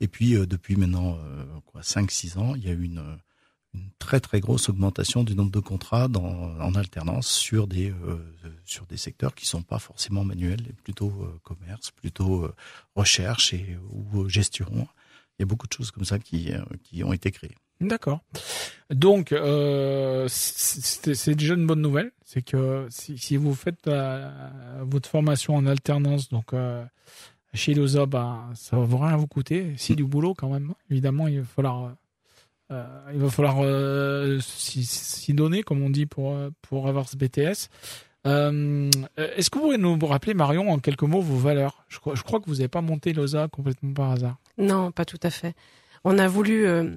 Et 0.00 0.08
puis 0.08 0.32
depuis 0.46 0.76
maintenant 0.76 1.18
quoi, 1.64 1.80
5-6 1.82 2.36
ans, 2.38 2.54
il 2.54 2.64
y 2.64 2.68
a 2.68 2.72
eu 2.72 2.82
une, 2.84 3.02
une 3.72 3.88
très 3.98 4.20
très 4.20 4.40
grosse 4.40 4.68
augmentation 4.68 5.22
du 5.24 5.34
nombre 5.34 5.50
de 5.52 5.60
contrats 5.60 6.08
dans, 6.08 6.24
en 6.60 6.74
alternance 6.74 7.28
sur 7.28 7.66
des 7.66 7.94
sur 8.64 8.84
des 8.86 8.96
secteurs 8.96 9.34
qui 9.34 9.46
sont 9.46 9.62
pas 9.62 9.78
forcément 9.78 10.24
manuels, 10.24 10.62
plutôt 10.82 11.10
commerce, 11.44 11.90
plutôt 11.92 12.50
recherche 12.94 13.54
et 13.54 13.78
ou 13.90 14.28
gestion. 14.28 14.88
Il 15.38 15.42
y 15.42 15.44
a 15.44 15.46
beaucoup 15.46 15.66
de 15.66 15.72
choses 15.72 15.90
comme 15.90 16.04
ça 16.04 16.18
qui, 16.18 16.52
qui 16.82 17.04
ont 17.04 17.12
été 17.12 17.30
créées. 17.30 17.54
D'accord. 17.80 18.20
Donc, 18.90 19.32
euh, 19.32 20.26
c'est 20.28 21.34
déjà 21.34 21.54
une 21.54 21.66
bonne 21.66 21.82
nouvelle. 21.82 22.12
C'est 22.24 22.42
que 22.42 22.86
si, 22.90 23.18
si, 23.18 23.36
vous 23.36 23.54
faites 23.54 23.90
votre 24.80 25.08
formation 25.08 25.54
en 25.56 25.66
alternance, 25.66 26.28
donc 26.28 26.54
euh, 26.54 26.84
chez 27.52 27.74
Loza, 27.74 28.06
bah, 28.06 28.48
ça 28.54 28.76
va 28.78 29.08
rien 29.08 29.16
vous 29.16 29.26
coûter. 29.26 29.74
C'est 29.76 29.94
du 29.94 30.04
boulot 30.04 30.34
quand 30.34 30.48
même. 30.48 30.72
Évidemment, 30.90 31.28
il 31.28 31.40
va 31.40 31.46
falloir, 31.46 31.96
euh, 32.70 33.10
il 33.12 33.20
va 33.20 33.30
falloir 33.30 33.58
euh, 33.60 34.38
s'y 34.40 35.34
donner, 35.34 35.62
comme 35.62 35.82
on 35.82 35.90
dit, 35.90 36.06
pour 36.06 36.36
pour 36.62 36.88
avoir 36.88 37.08
ce 37.08 37.16
BTS. 37.16 37.68
Euh, 38.26 38.90
Est-ce 39.16 39.50
que 39.50 39.58
vous 39.58 39.66
pouvez 39.66 39.78
nous 39.78 39.98
rappeler, 40.06 40.34
Marion, 40.34 40.70
en 40.70 40.78
quelques 40.78 41.02
mots, 41.02 41.20
vos 41.20 41.36
valeurs? 41.36 41.84
Je 41.88 41.98
crois, 41.98 42.40
que 42.40 42.46
vous 42.46 42.56
n'avez 42.56 42.68
pas 42.68 42.80
monté 42.80 43.12
Loza 43.12 43.48
complètement 43.48 43.92
par 43.92 44.10
hasard. 44.12 44.36
Non, 44.58 44.90
pas 44.90 45.04
tout 45.04 45.20
à 45.22 45.30
fait. 45.30 45.54
On 46.04 46.18
a 46.18 46.28
voulu 46.28 46.66
euh, 46.66 46.90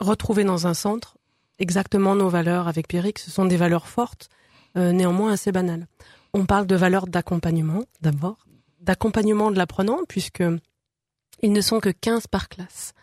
retrouver 0.00 0.44
dans 0.44 0.66
un 0.66 0.74
centre 0.74 1.16
exactement 1.58 2.14
nos 2.14 2.28
valeurs 2.28 2.68
avec 2.68 2.88
Pierrick. 2.88 3.18
Ce 3.18 3.30
sont 3.30 3.44
des 3.44 3.56
valeurs 3.56 3.86
fortes, 3.86 4.28
euh, 4.76 4.92
néanmoins 4.92 5.32
assez 5.32 5.52
banales. 5.52 5.86
On 6.34 6.46
parle 6.46 6.66
de 6.66 6.76
valeurs 6.76 7.06
d'accompagnement, 7.06 7.84
d'abord, 8.00 8.46
d'accompagnement 8.80 9.50
de 9.50 9.58
l'apprenant, 9.58 9.98
puisque 10.08 10.42
ils 11.42 11.52
ne 11.52 11.60
sont 11.60 11.80
que 11.80 11.90
15 11.90 12.26
par 12.26 12.48
classe. 12.48 12.94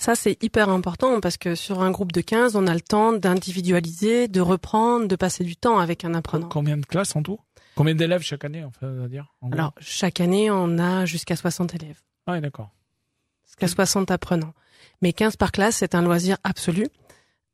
Ça, 0.00 0.14
c'est 0.14 0.42
hyper 0.42 0.70
important 0.70 1.20
parce 1.20 1.36
que 1.36 1.54
sur 1.54 1.82
un 1.82 1.90
groupe 1.90 2.10
de 2.10 2.22
15, 2.22 2.56
on 2.56 2.66
a 2.66 2.72
le 2.72 2.80
temps 2.80 3.12
d'individualiser, 3.12 4.28
de 4.28 4.40
reprendre, 4.40 5.06
de 5.06 5.14
passer 5.14 5.44
du 5.44 5.56
temps 5.56 5.78
avec 5.78 6.06
un 6.06 6.14
apprenant. 6.14 6.48
Combien 6.48 6.78
de 6.78 6.86
classes 6.86 7.14
en 7.16 7.22
tout? 7.22 7.38
Combien 7.74 7.94
d'élèves 7.94 8.22
chaque 8.22 8.46
année, 8.46 8.64
en 8.64 8.70
fait, 8.70 8.86
à 8.86 9.08
dire 9.08 9.26
Alors, 9.52 9.74
chaque 9.78 10.20
année, 10.20 10.50
on 10.50 10.78
a 10.78 11.04
jusqu'à 11.04 11.36
60 11.36 11.74
élèves. 11.74 12.00
Ah, 12.26 12.40
d'accord. 12.40 12.70
Jusqu'à 13.44 13.68
60 13.68 14.10
apprenants. 14.10 14.54
Mais 15.02 15.12
15 15.12 15.36
par 15.36 15.52
classe, 15.52 15.76
c'est 15.76 15.94
un 15.94 16.00
loisir 16.00 16.38
absolu. 16.44 16.86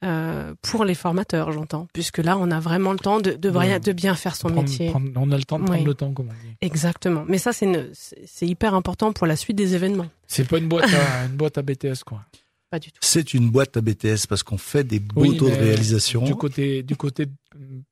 Euh, 0.05 0.55
pour 0.61 0.85
les 0.85 0.95
formateurs, 0.95 1.53
j'entends, 1.53 1.88
puisque 1.95 2.19
là, 2.19 2.37
on 2.38 2.50
a 2.50 2.61
vraiment 2.61 2.93
le 2.93 2.99
temps 2.99 3.19
de, 3.19 3.33
de, 3.33 3.79
de 3.79 3.93
bien 3.93 4.15
faire 4.15 4.37
son 4.37 4.50
métier. 4.50 4.93
on 4.95 5.31
a 5.33 5.37
le 5.37 5.45
temps 5.45 5.59
de 5.59 5.65
prendre 5.65 5.85
le 5.85 5.95
temps, 5.95 6.12
comme 6.12 6.29
on 6.29 6.47
dit. 6.47 6.55
Exactement. 6.61 7.25
Mais 7.26 7.38
ça, 7.38 7.53
c'est 7.55 7.91
c'est 7.95 8.47
hyper 8.47 8.75
important 8.75 9.12
pour 9.12 9.26
la 9.26 9.37
suite 9.37 9.57
des 9.57 9.75
événements. 9.75 10.09
C'est 10.26 10.47
pas 10.47 10.59
une 10.59 10.69
boîte 10.69 10.93
à, 10.93 11.25
une 11.31 11.37
boîte 11.37 11.57
à 11.57 11.62
BTS, 11.62 12.05
quoi. 12.05 12.21
Pas 12.69 12.79
du 12.79 12.91
tout. 12.91 12.99
C'est 13.00 13.33
une 13.33 13.49
boîte 13.49 13.76
à 13.76 13.81
BTS 13.81 14.26
parce 14.29 14.43
qu'on 14.43 14.59
fait 14.59 14.85
des 14.85 14.99
beaux 14.99 15.33
taux 15.33 15.49
de 15.49 15.55
réalisation. 15.55 16.25
Du 16.25 16.35
côté, 16.35 16.83
du 16.83 16.97
côté 16.97 17.26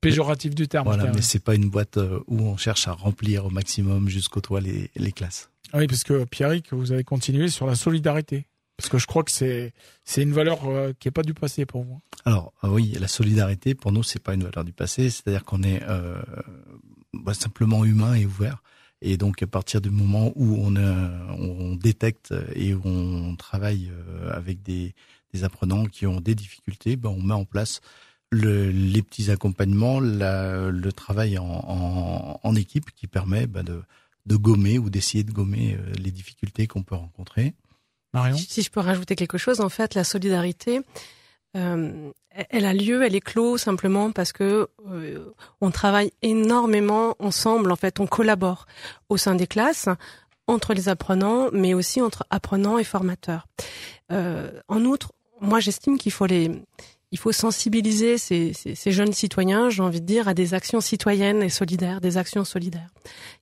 péjoratif 0.00 0.54
du 0.54 0.68
terme. 0.68 0.84
Voilà, 0.86 1.10
mais 1.12 1.22
c'est 1.22 1.42
pas 1.42 1.54
une 1.54 1.70
boîte 1.70 1.96
euh, 1.96 2.20
où 2.26 2.40
on 2.40 2.56
cherche 2.56 2.86
à 2.86 2.92
remplir 2.92 3.46
au 3.46 3.50
maximum 3.50 4.08
jusqu'au 4.08 4.40
toit 4.40 4.60
les, 4.60 4.90
les 4.96 5.12
classes. 5.12 5.48
Ah 5.72 5.78
oui, 5.78 5.86
parce 5.86 6.04
que 6.04 6.24
Pierrick, 6.24 6.72
vous 6.72 6.92
avez 6.92 7.04
continué 7.04 7.48
sur 7.48 7.66
la 7.66 7.76
solidarité. 7.76 8.46
Parce 8.76 8.88
que 8.88 8.98
je 8.98 9.06
crois 9.06 9.22
que 9.22 9.30
c'est 9.30 9.72
c'est 10.04 10.22
une 10.22 10.32
valeur 10.32 10.66
euh, 10.66 10.92
qui 10.98 11.08
est 11.08 11.12
pas 11.12 11.22
du 11.22 11.34
passé 11.34 11.64
pour 11.64 11.84
moi. 11.84 12.00
Alors 12.24 12.52
euh, 12.64 12.68
oui, 12.68 12.96
la 12.98 13.08
solidarité 13.08 13.74
pour 13.74 13.92
nous 13.92 14.02
c'est 14.02 14.22
pas 14.22 14.34
une 14.34 14.42
valeur 14.42 14.64
du 14.64 14.72
passé, 14.72 15.10
c'est-à-dire 15.10 15.44
qu'on 15.44 15.62
est, 15.62 15.82
euh, 15.84 16.20
bah, 17.12 17.34
simplement 17.34 17.84
humain 17.84 18.14
et 18.14 18.26
ouvert. 18.26 18.62
Et 19.00 19.16
donc 19.16 19.42
à 19.42 19.46
partir 19.46 19.80
du 19.80 19.90
moment 19.90 20.32
où 20.34 20.56
on, 20.56 20.74
on 20.76 21.76
détecte 21.76 22.34
et 22.54 22.74
où 22.74 22.80
on 22.84 23.36
travaille 23.36 23.92
avec 24.30 24.62
des, 24.62 24.94
des 25.32 25.44
apprenants 25.44 25.84
qui 25.84 26.06
ont 26.06 26.20
des 26.20 26.34
difficultés, 26.34 26.96
ben 26.96 27.10
on 27.10 27.22
met 27.22 27.34
en 27.34 27.44
place 27.44 27.80
le, 28.30 28.70
les 28.70 29.02
petits 29.02 29.30
accompagnements, 29.30 30.00
la, 30.00 30.70
le 30.70 30.92
travail 30.92 31.36
en, 31.36 31.44
en, 31.44 32.40
en, 32.42 32.54
équipe 32.54 32.90
qui 32.92 33.06
permet 33.06 33.46
ben 33.46 33.62
de, 33.62 33.82
de 34.24 34.36
gommer 34.36 34.78
ou 34.78 34.88
d'essayer 34.88 35.22
de 35.22 35.32
gommer 35.32 35.76
les 35.98 36.10
difficultés 36.10 36.66
qu'on 36.66 36.82
peut 36.82 36.94
rencontrer. 36.94 37.54
Si 38.36 38.62
je 38.62 38.70
peux 38.70 38.80
rajouter 38.80 39.16
quelque 39.16 39.38
chose, 39.38 39.60
en 39.60 39.68
fait, 39.68 39.94
la 39.94 40.04
solidarité, 40.04 40.80
euh, 41.56 42.10
elle 42.30 42.64
a 42.64 42.74
lieu, 42.74 43.04
elle 43.04 43.14
est 43.14 43.20
clos 43.20 43.58
simplement 43.58 44.10
parce 44.10 44.32
que 44.32 44.68
euh, 44.90 45.32
on 45.60 45.70
travaille 45.70 46.12
énormément 46.22 47.14
ensemble. 47.18 47.70
En 47.70 47.76
fait, 47.76 48.00
on 48.00 48.06
collabore 48.06 48.66
au 49.08 49.16
sein 49.16 49.34
des 49.34 49.46
classes 49.46 49.88
entre 50.46 50.74
les 50.74 50.88
apprenants, 50.88 51.48
mais 51.52 51.74
aussi 51.74 52.02
entre 52.02 52.24
apprenants 52.30 52.78
et 52.78 52.84
formateurs. 52.84 53.46
Euh, 54.12 54.50
en 54.68 54.84
outre, 54.84 55.12
moi, 55.40 55.60
j'estime 55.60 55.98
qu'il 55.98 56.12
faut 56.12 56.26
les 56.26 56.50
il 57.14 57.16
faut 57.16 57.30
sensibiliser 57.30 58.18
ces, 58.18 58.52
ces, 58.54 58.74
ces 58.74 58.90
jeunes 58.90 59.12
citoyens, 59.12 59.70
j'ai 59.70 59.84
envie 59.84 60.00
de 60.00 60.06
dire, 60.06 60.26
à 60.26 60.34
des 60.34 60.52
actions 60.52 60.80
citoyennes 60.80 61.44
et 61.44 61.48
solidaires, 61.48 62.00
des 62.00 62.16
actions 62.16 62.44
solidaires. 62.44 62.90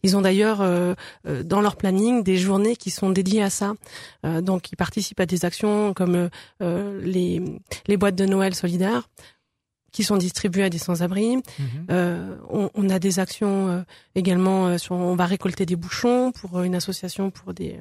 Ils 0.02 0.14
ont 0.14 0.20
d'ailleurs 0.20 0.60
euh, 0.60 0.92
euh, 1.26 1.42
dans 1.42 1.62
leur 1.62 1.76
planning 1.76 2.22
des 2.22 2.36
journées 2.36 2.76
qui 2.76 2.90
sont 2.90 3.08
dédiées 3.08 3.42
à 3.42 3.48
ça. 3.48 3.72
Euh, 4.26 4.42
donc, 4.42 4.70
ils 4.72 4.76
participent 4.76 5.20
à 5.20 5.24
des 5.24 5.46
actions 5.46 5.94
comme 5.94 6.28
les, 6.60 7.42
les 7.86 7.96
boîtes 7.96 8.14
de 8.14 8.26
Noël 8.26 8.54
solidaires 8.54 9.08
qui 9.90 10.04
sont 10.04 10.18
distribuées 10.18 10.64
à 10.64 10.70
des 10.70 10.78
sans-abri. 10.78 11.36
Mhm. 11.36 11.86
On, 12.50 12.68
on, 12.74 12.90
a 12.90 12.98
des 12.98 13.20
actions 13.20 13.84
également 14.14 14.76
sur, 14.76 14.94
on 14.94 15.14
va 15.16 15.24
récolter 15.26 15.64
des 15.66 15.76
bouchons 15.76 16.32
pour 16.32 16.62
une 16.62 16.74
association 16.74 17.30
pour 17.30 17.52
des 17.52 17.78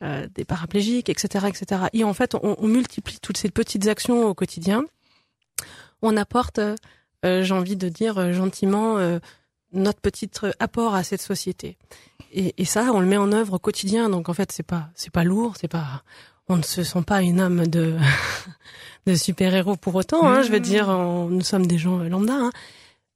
des 0.00 0.44
paraplégiques, 0.44 1.08
etc., 1.08 1.46
etc. 1.48 1.82
Et 1.92 2.04
en 2.04 2.14
fait, 2.14 2.36
on, 2.36 2.56
on 2.58 2.66
multiplie 2.68 3.18
toutes 3.20 3.36
ces 3.36 3.50
petites 3.50 3.88
actions 3.88 4.26
au 4.26 4.34
quotidien 4.34 4.84
on 6.02 6.16
apporte, 6.16 6.58
euh, 6.58 6.76
euh, 7.24 7.42
j'ai 7.42 7.54
envie 7.54 7.76
de 7.76 7.88
dire 7.88 8.18
euh, 8.18 8.32
gentiment, 8.32 8.98
notre 9.72 10.00
petit 10.00 10.30
apport 10.58 10.94
à 10.94 11.04
cette 11.04 11.22
société. 11.22 11.76
Et, 12.32 12.64
ça, 12.64 12.92
on 12.92 13.00
le 13.00 13.06
met 13.06 13.16
en 13.16 13.32
œuvre 13.32 13.54
au 13.54 13.58
quotidien. 13.58 14.08
Donc 14.08 14.28
en 14.28 14.34
fait, 14.34 14.52
c'est 14.52 14.64
pas, 14.64 14.88
c'est 14.94 15.12
pas 15.12 15.24
lourd, 15.24 15.54
c'est 15.60 15.68
pas, 15.68 16.02
on 16.48 16.56
ne 16.56 16.62
se 16.62 16.82
sent 16.84 17.02
pas 17.02 17.22
une 17.22 17.40
âme 17.40 17.66
de 17.66 17.96
de 19.06 19.14
super 19.14 19.54
héros 19.54 19.76
pour 19.76 19.94
autant. 19.94 20.26
Hein, 20.26 20.42
Je 20.42 20.50
veux 20.50 20.60
dire, 20.60 20.88
nous 20.88 21.42
sommes 21.42 21.66
des 21.66 21.78
gens 21.78 21.98
lambda. 21.98 22.34
Hein. 22.34 22.50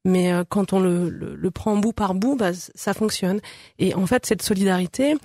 Mais 0.04 0.32
euh, 0.32 0.44
quand 0.46 0.72
on 0.72 0.80
le, 0.80 1.08
le, 1.08 1.50
prend 1.50 1.76
bout 1.76 1.92
par 1.92 2.14
bout, 2.14 2.36
bah, 2.36 2.50
ça 2.74 2.92
fonctionne. 2.92 3.40
Et 3.78 3.94
en 3.94 4.06
fait, 4.06 4.26
cette 4.26 4.42
solidarité, 4.42 5.16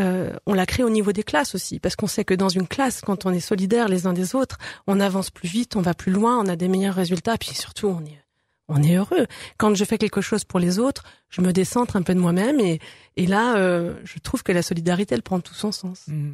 euh, 0.00 0.30
on 0.46 0.54
la 0.54 0.64
crée 0.64 0.84
au 0.84 0.90
niveau 0.90 1.12
des 1.12 1.24
classes 1.24 1.54
aussi, 1.54 1.80
parce 1.80 1.96
qu'on 1.96 2.06
sait 2.06 2.24
que 2.24 2.34
dans 2.34 2.48
une 2.48 2.68
classe, 2.68 3.00
quand 3.00 3.26
on 3.26 3.32
est 3.32 3.40
solidaire 3.40 3.88
les 3.88 4.06
uns 4.06 4.12
des 4.12 4.34
autres, 4.34 4.58
on 4.86 5.00
avance 5.00 5.30
plus 5.30 5.48
vite, 5.48 5.74
on 5.74 5.82
va 5.82 5.94
plus 5.94 6.12
loin, 6.12 6.38
on 6.38 6.46
a 6.46 6.56
des 6.56 6.68
meilleurs 6.68 6.94
résultats, 6.94 7.36
puis 7.36 7.54
surtout, 7.54 7.88
on 7.88 8.04
est 8.04 8.22
on 8.70 8.82
est 8.82 8.96
heureux. 8.96 9.26
Quand 9.56 9.74
je 9.74 9.82
fais 9.84 9.96
quelque 9.96 10.20
chose 10.20 10.44
pour 10.44 10.60
les 10.60 10.78
autres, 10.78 11.02
je 11.30 11.40
me 11.40 11.54
décentre 11.54 11.96
un 11.96 12.02
peu 12.02 12.14
de 12.14 12.20
moi-même, 12.20 12.60
et, 12.60 12.80
et 13.16 13.26
là, 13.26 13.56
euh, 13.56 13.94
je 14.04 14.18
trouve 14.18 14.42
que 14.42 14.52
la 14.52 14.62
solidarité, 14.62 15.14
elle 15.14 15.22
prend 15.22 15.40
tout 15.40 15.54
son 15.54 15.72
sens. 15.72 16.04
Mmh. 16.06 16.32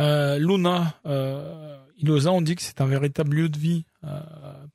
Euh, 0.00 0.38
Luna, 0.38 0.94
euh, 1.06 1.76
Ilosa, 1.98 2.32
on 2.32 2.42
dit 2.42 2.56
que 2.56 2.62
c'est 2.62 2.80
un 2.80 2.86
véritable 2.86 3.36
lieu 3.36 3.48
de 3.48 3.58
vie 3.58 3.84
euh, 4.04 4.20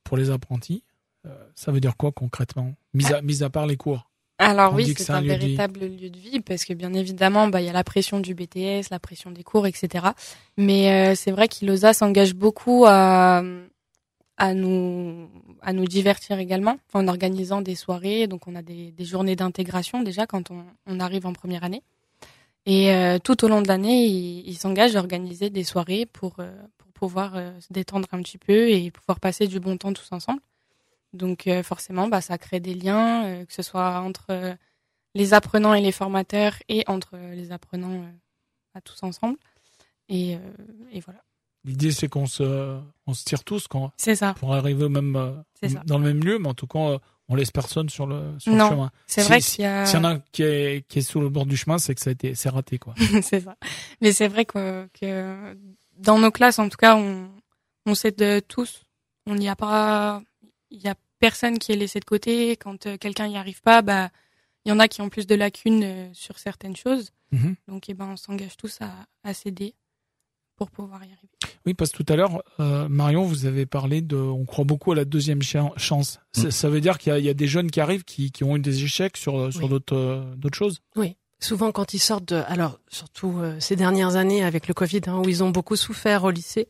pour 0.04 0.16
les 0.16 0.30
apprentis. 0.30 0.82
Euh, 1.26 1.34
ça 1.54 1.72
veut 1.72 1.80
dire 1.80 1.96
quoi 1.96 2.12
concrètement? 2.12 2.74
Mis 2.94 3.12
à, 3.12 3.22
mis 3.22 3.42
à 3.42 3.50
part 3.50 3.66
les 3.66 3.76
cours 3.76 4.08
alors 4.40 4.72
oui, 4.72 4.94
c'est 4.96 5.10
un, 5.10 5.20
véritable 5.20 5.80
lieu 5.80 6.10
de 6.10 6.18
vie 6.18 6.38
parce 6.38 6.64
que 6.64 6.72
bien 6.72 6.94
évidemment, 6.94 7.48
bah 7.48 7.60
il 7.60 7.66
y 7.66 7.68
a 7.68 7.72
la 7.72 7.82
pression 7.82 8.20
du 8.20 8.34
BTS, 8.34 8.88
la 8.92 9.00
pression 9.00 9.32
des 9.32 9.42
cours, 9.42 9.66
etc. 9.66 10.06
Mais 10.56 11.10
euh, 11.10 11.14
c'est 11.16 11.32
vrai 11.32 11.48
qu'Ilosa 11.48 11.92
s'engage 11.92 12.34
beaucoup 12.34 12.84
à 12.86 13.42
à 14.36 14.54
nous 14.54 15.28
à 15.60 15.72
nous 15.72 15.86
divertir 15.86 16.38
également 16.38 16.78
en 16.92 17.08
organisant 17.08 17.62
des 17.62 17.74
soirées. 17.74 18.28
Donc 18.28 18.46
on 18.46 18.54
a 18.54 18.62
des, 18.62 18.92
des 18.92 19.04
journées 19.04 19.34
d'intégration 19.34 20.02
déjà 20.02 20.26
quand 20.26 20.52
on, 20.52 20.64
on, 20.86 21.00
arrive 21.00 21.26
en 21.26 21.32
première 21.32 21.64
année. 21.64 21.82
Et 22.64 22.92
euh, 22.92 23.18
tout 23.18 23.44
au 23.44 23.48
long 23.48 23.60
de 23.60 23.66
l'année, 23.66 24.06
il, 24.06 24.48
il 24.48 24.56
s'engage 24.56 24.94
à 24.94 25.00
organiser 25.00 25.50
des 25.50 25.64
soirées 25.64 26.06
pour 26.06 26.36
pour 26.76 26.92
pouvoir 26.94 27.34
se 27.34 27.72
détendre 27.72 28.06
un 28.12 28.22
petit 28.22 28.38
peu 28.38 28.70
et 28.70 28.92
pouvoir 28.92 29.18
passer 29.18 29.48
du 29.48 29.58
bon 29.58 29.76
temps 29.76 29.92
tous 29.92 30.12
ensemble. 30.12 30.40
Donc 31.12 31.46
euh, 31.46 31.62
forcément, 31.62 32.08
bah, 32.08 32.20
ça 32.20 32.38
crée 32.38 32.60
des 32.60 32.74
liens, 32.74 33.24
euh, 33.24 33.44
que 33.44 33.52
ce 33.52 33.62
soit 33.62 34.00
entre 34.00 34.26
euh, 34.30 34.54
les 35.14 35.34
apprenants 35.34 35.74
et 35.74 35.80
les 35.80 35.92
formateurs 35.92 36.54
et 36.68 36.84
entre 36.86 37.16
les 37.16 37.52
apprenants 37.52 38.04
à 38.74 38.80
tous 38.80 39.02
ensemble. 39.02 39.38
Et, 40.08 40.38
et 40.92 41.00
voilà. 41.00 41.20
L'idée, 41.64 41.92
c'est 41.92 42.08
qu'on 42.08 42.26
se, 42.26 42.78
on 43.06 43.14
se 43.14 43.24
tire 43.24 43.44
tous 43.44 43.68
quand, 43.68 43.92
ça. 43.98 44.34
pour 44.34 44.54
arriver 44.54 44.88
même 44.88 45.42
dans 45.84 45.98
le 45.98 46.04
même 46.04 46.24
lieu, 46.24 46.38
mais 46.38 46.48
en 46.48 46.54
tout 46.54 46.66
cas, 46.66 46.98
on 47.28 47.34
laisse 47.34 47.50
personne 47.50 47.90
sur 47.90 48.06
le, 48.06 48.38
sur 48.38 48.52
non, 48.52 48.64
le 48.64 48.70
chemin. 48.70 48.90
C'est 49.06 49.22
vrai 49.22 49.40
qu'il 49.40 49.64
y 49.64 49.66
a. 49.66 49.84
S'il 49.84 49.98
y 49.98 50.00
en 50.00 50.04
a 50.04 50.18
qui 50.32 50.44
est, 50.44 50.86
qui 50.88 51.00
est 51.00 51.02
sur 51.02 51.20
le 51.20 51.28
bord 51.28 51.44
du 51.44 51.56
chemin, 51.56 51.78
c'est 51.78 51.94
que 51.94 52.00
ça 52.00 52.10
a 52.10 52.12
été, 52.12 52.34
c'est 52.34 52.48
raté, 52.48 52.78
quoi. 52.78 52.94
c'est 53.22 53.40
ça. 53.40 53.56
Mais 54.00 54.12
c'est 54.12 54.28
vrai 54.28 54.46
que, 54.46 54.88
que 54.98 55.58
dans 55.98 56.18
nos 56.18 56.30
classes, 56.30 56.58
en 56.58 56.68
tout 56.68 56.78
cas, 56.78 56.96
on, 56.96 57.28
on 57.84 57.94
s'aide 57.94 58.46
tous. 58.46 58.84
On 59.26 59.34
n'y 59.34 59.48
a 59.48 59.56
pas, 59.56 60.22
il 60.70 60.80
y 60.80 60.88
a 60.88 60.94
personne 61.18 61.58
qui 61.58 61.72
est 61.72 61.76
laissé 61.76 62.00
de 62.00 62.04
côté. 62.04 62.52
Quand 62.52 62.86
euh, 62.86 62.96
quelqu'un 62.96 63.28
n'y 63.28 63.36
arrive 63.36 63.62
pas, 63.62 63.82
bah 63.82 64.10
il 64.64 64.70
y 64.70 64.72
en 64.72 64.78
a 64.78 64.88
qui 64.88 65.00
ont 65.00 65.08
plus 65.08 65.26
de 65.26 65.34
lacunes 65.34 65.84
euh, 65.84 66.08
sur 66.12 66.38
certaines 66.38 66.76
choses. 66.76 67.10
Mhm. 67.32 67.56
Donc, 67.68 67.88
eh 67.88 67.94
ben, 67.94 68.10
on 68.12 68.16
s'engage 68.16 68.56
tous 68.56 68.78
à, 68.80 68.90
à 69.24 69.34
s'aider 69.34 69.74
pour 70.56 70.70
pouvoir 70.70 71.00
y 71.04 71.12
arriver. 71.12 71.28
Oui, 71.66 71.74
parce 71.74 71.92
que 71.92 72.02
tout 72.02 72.12
à 72.12 72.16
l'heure, 72.16 72.42
euh, 72.58 72.88
Marion, 72.88 73.24
vous 73.24 73.46
avez 73.46 73.66
parlé 73.66 74.00
de, 74.00 74.16
on 74.16 74.44
croit 74.44 74.64
beaucoup 74.64 74.90
à 74.92 74.96
la 74.96 75.04
deuxième 75.04 75.42
chance. 75.42 76.20
Ça, 76.32 76.68
mm. 76.68 76.70
veut 76.70 76.80
dire 76.80 76.98
qu'il 76.98 77.16
y, 77.16 77.22
y, 77.22 77.28
a 77.28 77.34
des 77.34 77.46
jeunes 77.46 77.70
qui 77.70 77.80
arrivent 77.80 78.04
qui, 78.04 78.32
qui 78.32 78.42
ont 78.44 78.56
eu 78.56 78.60
des 78.60 78.82
échecs 78.82 79.16
sur, 79.16 79.52
sur 79.52 79.68
d'autres, 79.68 80.34
d'autres 80.36 80.56
choses. 80.56 80.80
Oui, 80.96 81.16
souvent 81.40 81.72
quand 81.72 81.94
ils 81.94 81.98
sortent 81.98 82.28
de, 82.28 82.42
alors 82.46 82.78
surtout 82.88 83.38
euh, 83.38 83.58
ces 83.60 83.76
dernières 83.76 84.16
années 84.16 84.44
avec 84.44 84.68
le 84.68 84.74
Covid, 84.74 85.02
hein, 85.06 85.18
où 85.24 85.28
ils 85.28 85.44
ont 85.44 85.50
beaucoup 85.50 85.76
souffert 85.76 86.24
au 86.24 86.30
lycée, 86.30 86.68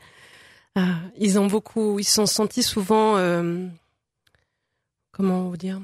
euh, 0.76 0.82
ils 1.16 1.38
ont 1.38 1.46
beaucoup, 1.46 1.98
ils 1.98 2.04
se 2.04 2.14
sont 2.14 2.26
sentis 2.26 2.62
souvent, 2.62 3.16
euh, 3.16 3.66
comment 5.18 5.48
vous 5.50 5.56
dire, 5.58 5.78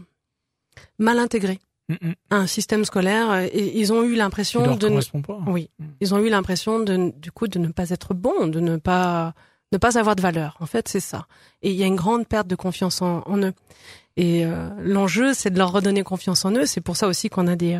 mal 0.98 1.18
intégrés 1.18 1.60
Mm, 1.90 1.94
mm. 2.00 2.14
à 2.30 2.36
un 2.36 2.46
système 2.46 2.82
scolaire 2.86 3.30
euh, 3.30 3.46
et 3.52 3.78
ils 3.78 3.92
ont 3.92 4.02
eu 4.04 4.14
l'impression 4.14 4.74
de, 4.74 4.88
ne- 4.88 5.02
pas. 5.20 5.38
oui, 5.48 5.68
Mm. 5.78 5.84
ils 6.00 6.14
ont 6.14 6.18
eu 6.18 6.30
l'impression 6.30 6.80
de, 6.80 7.12
du 7.18 7.30
coup, 7.30 7.46
de 7.46 7.58
ne 7.58 7.68
pas 7.68 7.90
être 7.90 8.14
bons, 8.14 8.46
de 8.46 8.58
ne 8.58 8.78
pas, 8.78 9.34
ne 9.70 9.76
pas 9.76 9.98
avoir 9.98 10.16
de 10.16 10.22
valeur. 10.22 10.56
En 10.60 10.64
fait, 10.66 10.88
c'est 10.88 10.98
ça. 11.00 11.26
Et 11.60 11.70
il 11.72 11.76
y 11.76 11.82
a 11.82 11.86
une 11.86 11.94
grande 11.96 12.26
perte 12.26 12.46
de 12.48 12.54
confiance 12.56 13.02
en, 13.02 13.20
en 13.26 13.36
eux. 13.42 13.52
Et 14.16 14.46
euh, 14.46 14.70
l'enjeu, 14.80 15.34
c'est 15.34 15.50
de 15.50 15.58
leur 15.58 15.72
redonner 15.72 16.02
confiance 16.04 16.46
en 16.46 16.52
eux. 16.52 16.64
C'est 16.64 16.80
pour 16.80 16.96
ça 16.96 17.06
aussi 17.06 17.28
qu'on 17.28 17.48
a 17.48 17.54
des, 17.56 17.78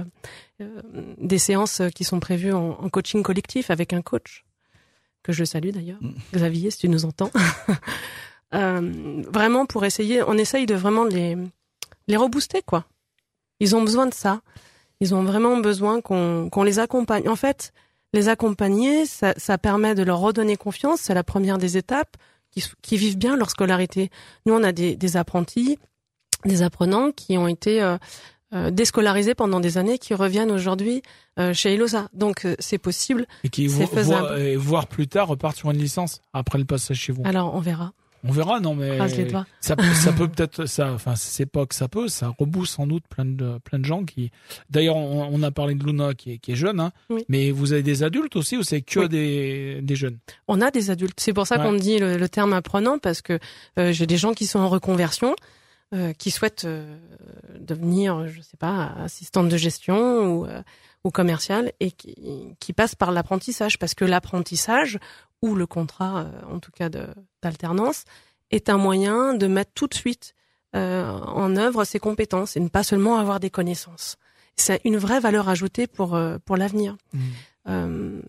euh, 0.61 0.82
des 1.16 1.38
séances 1.38 1.80
qui 1.94 2.04
sont 2.04 2.20
prévues 2.20 2.52
en, 2.52 2.73
en 2.73 2.88
coaching 2.90 3.23
collectif 3.23 3.70
avec 3.70 3.94
un 3.94 4.02
coach 4.02 4.44
que 5.23 5.32
je 5.32 5.44
salue 5.44 5.70
d'ailleurs. 5.70 6.00
Xavier, 6.34 6.70
si 6.70 6.76
tu 6.76 6.88
nous 6.90 7.06
entends. 7.06 7.30
Euh, 8.54 9.23
vraiment 9.32 9.66
pour 9.66 9.84
essayer, 9.84 10.23
on 10.23 10.34
essaye 10.38 10.66
de 10.66 10.75
vraiment 10.75 11.04
les, 11.04 11.37
les 12.08 12.16
rebooster 12.16 12.62
quoi. 12.64 12.84
Ils 13.61 13.75
ont 13.76 13.82
besoin 13.82 14.06
de 14.06 14.14
ça. 14.14 14.40
Ils 15.00 15.14
ont 15.14 15.25
vraiment 15.25 15.56
besoin 15.58 16.00
qu'on 16.00 16.49
qu'on 16.50 16.62
les 16.62 16.78
accompagne. 16.78 17.28
En 17.28 17.37
fait, 17.37 17.73
les 18.12 18.28
accompagner, 18.28 19.06
ça, 19.06 19.34
ça 19.37 19.58
permet 19.58 19.94
de 19.94 20.02
leur 20.04 20.20
redonner 20.20 20.56
confiance. 20.56 21.00
C'est 21.00 21.14
la 21.14 21.25
première 21.25 21.58
des 21.58 21.76
étapes 21.76 22.16
qui, 22.52 22.64
qui 22.80 22.96
vivent 22.96 23.18
bien 23.18 23.37
leur 23.37 23.50
scolarité. 23.50 24.11
Nous, 24.46 24.54
on 24.54 24.62
a 24.62 24.70
des, 24.73 24.94
des 24.96 25.16
apprentis, 25.16 25.78
des 26.44 26.62
apprenants 26.62 27.11
qui 27.11 27.37
ont 27.37 27.49
été 27.49 27.82
euh, 27.82 27.96
euh, 28.54 28.70
déscolarisés 28.70 29.34
pendant 29.34 29.58
des 29.58 29.78
années, 29.78 29.99
qui 29.99 30.14
reviennent 30.14 30.52
aujourd'hui 30.52 31.02
euh, 31.40 31.52
chez 31.52 31.75
Elosa. 31.75 32.08
Donc, 32.12 32.44
euh, 32.44 32.54
c'est 32.61 32.78
possible. 32.78 33.26
Et 33.42 33.49
qui, 33.49 33.66
vo- 33.66 33.84
faisable. 33.87 34.38
et 34.38 34.54
voire 34.56 34.87
plus 34.87 35.08
tard, 35.08 35.26
repartent 35.26 35.56
sur 35.56 35.70
une 35.73 35.78
licence 35.78 36.20
après 36.32 36.58
le 36.58 36.64
passage 36.64 36.99
chez 36.99 37.12
vous. 37.12 37.23
Alors, 37.25 37.52
on 37.56 37.61
verra. 37.61 37.92
On 38.26 38.33
verra, 38.33 38.59
non, 38.61 38.75
mais. 38.75 38.99
Ça, 39.61 39.76
peut- 39.76 39.83
ça 39.95 40.12
peut 40.16 40.28
peut-être, 40.28 40.64
ça, 40.66 40.93
enfin, 40.93 41.14
c'est 41.14 41.47
pas 41.47 41.66
que 41.66 41.75
ça 41.75 41.88
peut, 41.88 42.09
ça 42.09 42.33
reboue 42.38 42.64
sans 42.64 42.87
doute 42.87 43.04
plein 43.09 43.25
de, 43.26 43.59
plein 43.59 43.78
de 43.78 43.85
gens 43.85 44.04
qui. 44.04 44.31
D'ailleurs, 44.71 44.97
on, 44.97 45.28
on 45.31 45.43
a 45.43 45.50
parlé 45.50 45.75
de 45.75 45.85
Luna 45.85 46.14
qui 46.14 46.33
est, 46.33 46.38
qui 46.38 46.52
est 46.52 46.57
jeune, 46.57 46.81
hein. 46.81 46.93
Oui. 47.11 47.25
Mais 47.28 47.50
vous 47.50 47.73
avez 47.73 47.83
des 47.83 48.02
adultes 48.02 48.37
aussi 48.37 48.57
ou 48.57 48.62
c'est 48.62 48.81
que 48.81 49.00
Oui. 49.00 49.09
des, 49.09 49.81
des 49.83 49.97
jeunes? 49.97 50.19
On 50.49 50.61
a 50.61 50.71
des 50.71 50.90
adultes. 50.90 51.21
C'est 51.21 51.33
pour 51.35 51.47
ça 51.47 51.59
Ouais. 51.59 51.64
qu'on 51.64 51.75
dit 51.75 51.99
le, 51.99 52.16
le 52.16 52.28
terme 52.28 52.52
apprenant 52.54 52.99
parce 52.99 53.21
que 53.23 53.38
euh, 53.78 53.93
j'ai 53.93 54.07
des 54.07 54.16
gens 54.16 54.33
qui 54.33 54.47
sont 54.47 54.59
en 54.59 54.69
reconversion, 54.69 55.37
euh, 55.95 56.12
qui 56.14 56.31
souhaitent 56.31 56.64
euh, 56.64 56.97
devenir, 57.61 58.26
je 58.28 58.40
sais 58.40 58.57
pas, 58.59 58.93
assistante 59.04 59.49
de 59.49 59.57
gestion 59.57 60.26
ou, 60.40 60.47
ou 61.04 61.11
commerciale 61.11 61.73
et 61.80 61.90
qui, 61.90 62.56
qui 62.58 62.73
passent 62.73 62.94
par 62.94 63.12
l'apprentissage 63.12 63.78
parce 63.78 63.94
que 63.94 64.04
l'apprentissage 64.04 64.99
ou 65.42 65.54
le 65.54 65.66
contrat, 65.66 66.20
euh, 66.20 66.54
en 66.54 66.58
tout 66.58 66.73
cas 66.73 66.88
d'alternance, 67.42 68.04
est 68.50 68.68
un 68.68 68.78
moyen 68.78 69.34
de 69.34 69.46
mettre 69.46 69.73
tout 69.75 69.87
de 69.87 69.94
suite 69.94 70.34
euh, 70.75 71.08
en 71.11 71.56
œuvre 71.56 71.84
ses 71.84 71.99
compétences 71.99 72.56
et 72.56 72.61
ne 72.61 72.68
pas 72.68 72.82
seulement 72.82 73.18
avoir 73.18 73.40
des 73.40 73.50
connaissances. 73.50 74.16
C'est 74.56 74.80
une 74.84 74.96
vraie 74.96 75.20
valeur 75.20 75.49
ajoutée 75.49 75.87
pour 75.87 76.14
euh, 76.14 76.38
pour 76.44 76.56
l'avenir. 76.56 76.96
Euh, 77.68 78.20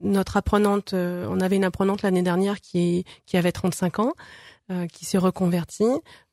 notre 0.00 0.36
apprenante, 0.36 0.94
euh, 0.94 1.26
on 1.28 1.40
avait 1.40 1.56
une 1.56 1.64
apprenante 1.64 2.02
l'année 2.02 2.22
dernière 2.22 2.60
qui, 2.60 3.04
qui 3.26 3.36
avait 3.36 3.52
35 3.52 3.98
ans, 3.98 4.12
euh, 4.70 4.86
qui 4.86 5.04
s'est 5.04 5.18
reconvertie 5.18 5.84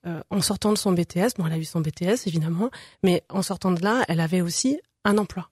euh, 0.06 0.22
en 0.30 0.42
sortant 0.42 0.72
de 0.72 0.78
son 0.78 0.92
BTS. 0.92 1.36
Bon, 1.38 1.48
elle 1.48 1.54
a 1.54 1.58
eu 1.58 1.66
son 1.66 1.82
BTS 1.82 2.28
évidemment, 2.28 2.70
mais 3.04 3.24
en 3.30 3.42
sortant 3.42 3.72
de 3.72 3.82
là, 3.84 4.04
elle 4.08 4.20
avait 4.20 4.42
aussi 4.42 4.80
un 5.04 5.18
emploi, 5.18 5.50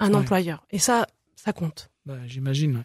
un 0.00 0.10
Ouais. 0.10 0.16
employeur. 0.16 0.64
Et 0.70 0.78
ça, 0.78 1.06
ça 1.36 1.52
compte. 1.52 1.90
Bah, 2.04 2.18
J'imagine. 2.26 2.76
ouais. 2.76 2.82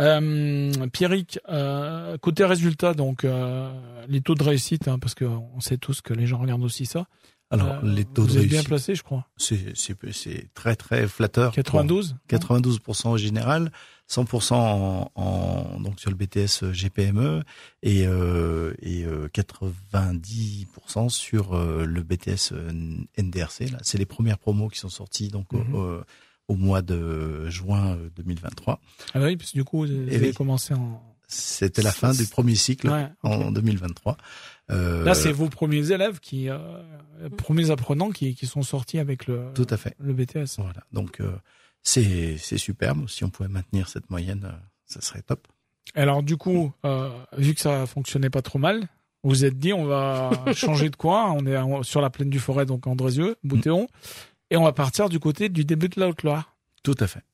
Euh, 0.00 0.86
Pierrick, 0.92 1.38
euh, 1.48 2.16
côté 2.18 2.44
résultat, 2.44 2.92
donc 2.94 3.24
euh, 3.24 3.70
les 4.08 4.20
taux 4.20 4.34
de 4.34 4.42
réussite, 4.42 4.88
hein, 4.88 4.98
parce 4.98 5.14
qu'on 5.14 5.60
sait 5.60 5.76
tous 5.78 6.00
que 6.00 6.12
les 6.12 6.26
gens 6.26 6.38
regardent 6.38 6.64
aussi 6.64 6.84
ça. 6.86 7.06
Alors, 7.50 7.68
Euh, 7.68 7.80
les 7.84 8.04
taux 8.04 8.24
de 8.26 8.30
êtes 8.30 8.36
bien 8.38 8.48
réussite, 8.48 8.68
placé, 8.68 8.94
je 8.96 9.02
crois. 9.04 9.28
c'est, 9.36 9.76
c'est, 9.76 9.94
c'est 10.12 10.48
très, 10.54 10.74
très 10.74 11.06
flatteur. 11.06 11.52
92 11.52 12.16
Pour 12.26 12.38
92% 12.38 13.10
au 13.12 13.16
général, 13.16 13.70
100% 14.08 14.54
en, 14.54 15.10
en- 15.14 15.80
donc 15.80 16.00
sur 16.00 16.10
le 16.10 16.16
BTS 16.16 16.64
GPME 16.72 17.44
et, 17.82 18.06
euh, 18.08 18.74
et 18.82 19.04
euh, 19.04 19.28
90% 19.28 21.08
sur 21.10 21.54
euh, 21.54 21.84
le 21.84 22.02
BTS 22.02 22.52
euh, 22.52 22.70
NDRC. 23.18 23.70
Là, 23.70 23.78
c'est 23.82 23.98
les 23.98 24.06
premières 24.06 24.38
promos 24.38 24.68
qui 24.68 24.78
sont 24.78 24.88
sorties 24.88 25.28
donc 25.28 25.52
Mhm. 25.52 25.74
au, 25.74 26.00
au 26.48 26.54
mois 26.56 26.82
de 26.82 27.48
juin 27.48 27.96
euh, 27.96 28.10
2023. 28.16 28.80
Ah 29.14 29.20
oui, 29.20 29.36
parce 29.36 29.50
que 29.52 29.56
du 29.58 29.64
coup, 29.64 29.86
vous 29.86 29.92
Eh 29.92 30.14
avez 30.16 30.28
oui. 30.28 30.34
commencé 30.34 30.74
en. 30.74 31.02
C'était 31.26 31.82
la 31.82 31.90
fin 31.90 32.12
du 32.12 32.26
premier 32.26 32.54
cycle 32.54 32.88
Ouais, 32.90 33.08
en 33.22 33.50
2023. 33.50 34.16
Euh, 34.70 35.02
Là, 35.04 35.14
c'est 35.14 35.32
vos 35.32 35.48
premiers 35.48 35.90
élèves 35.90 36.20
qui, 36.20 36.48
euh, 36.50 36.58
premiers 37.38 37.70
apprenants 37.70 38.10
qui, 38.10 38.34
qui 38.34 38.46
sont 38.46 38.62
sortis 38.62 38.98
avec 38.98 39.26
le, 39.26 39.46
tout 39.54 39.66
à 39.70 39.76
fait. 39.78 39.94
le 39.98 40.12
BTS. 40.12 40.56
Voilà. 40.58 40.84
Donc 40.92 41.20
euh, 41.20 41.32
c'est 41.82 42.36
c'est 42.38 42.58
superbe. 42.58 43.08
Si 43.08 43.24
on 43.24 43.30
pouvait 43.30 43.48
maintenir 43.48 43.88
cette 43.88 44.10
moyenne, 44.10 44.42
euh, 44.44 44.52
ça 44.86 45.00
serait 45.00 45.22
top. 45.22 45.48
Alors 45.94 46.22
du 46.22 46.36
coup, 46.36 46.72
euh, 46.84 47.10
vu 47.38 47.54
que 47.54 47.60
ça 47.60 47.86
fonctionnait 47.86 48.30
pas 48.30 48.42
trop 48.42 48.58
mal, 48.58 48.80
vous 49.22 49.30
vous 49.30 49.44
êtes 49.44 49.58
dit 49.58 49.72
on 49.72 49.86
va 49.86 50.30
changer 50.54 50.90
de 50.90 50.96
coin. 50.96 51.32
On 51.32 51.46
est 51.46 51.82
sur 51.84 52.00
la 52.02 52.10
plaine 52.10 52.30
du 52.30 52.38
Forêt, 52.38 52.66
donc 52.66 52.86
Andrézieux, 52.86 53.36
Boutéon, 53.44 53.88
et 54.54 54.56
on 54.56 54.62
va 54.62 54.72
partir 54.72 55.08
du 55.08 55.18
côté 55.18 55.48
du 55.48 55.64
début 55.64 55.88
de 55.88 55.98
la 55.98 56.08
Haute-Loire. 56.08 56.54
Tout 56.84 56.94
à 57.00 57.08
fait. 57.08 57.24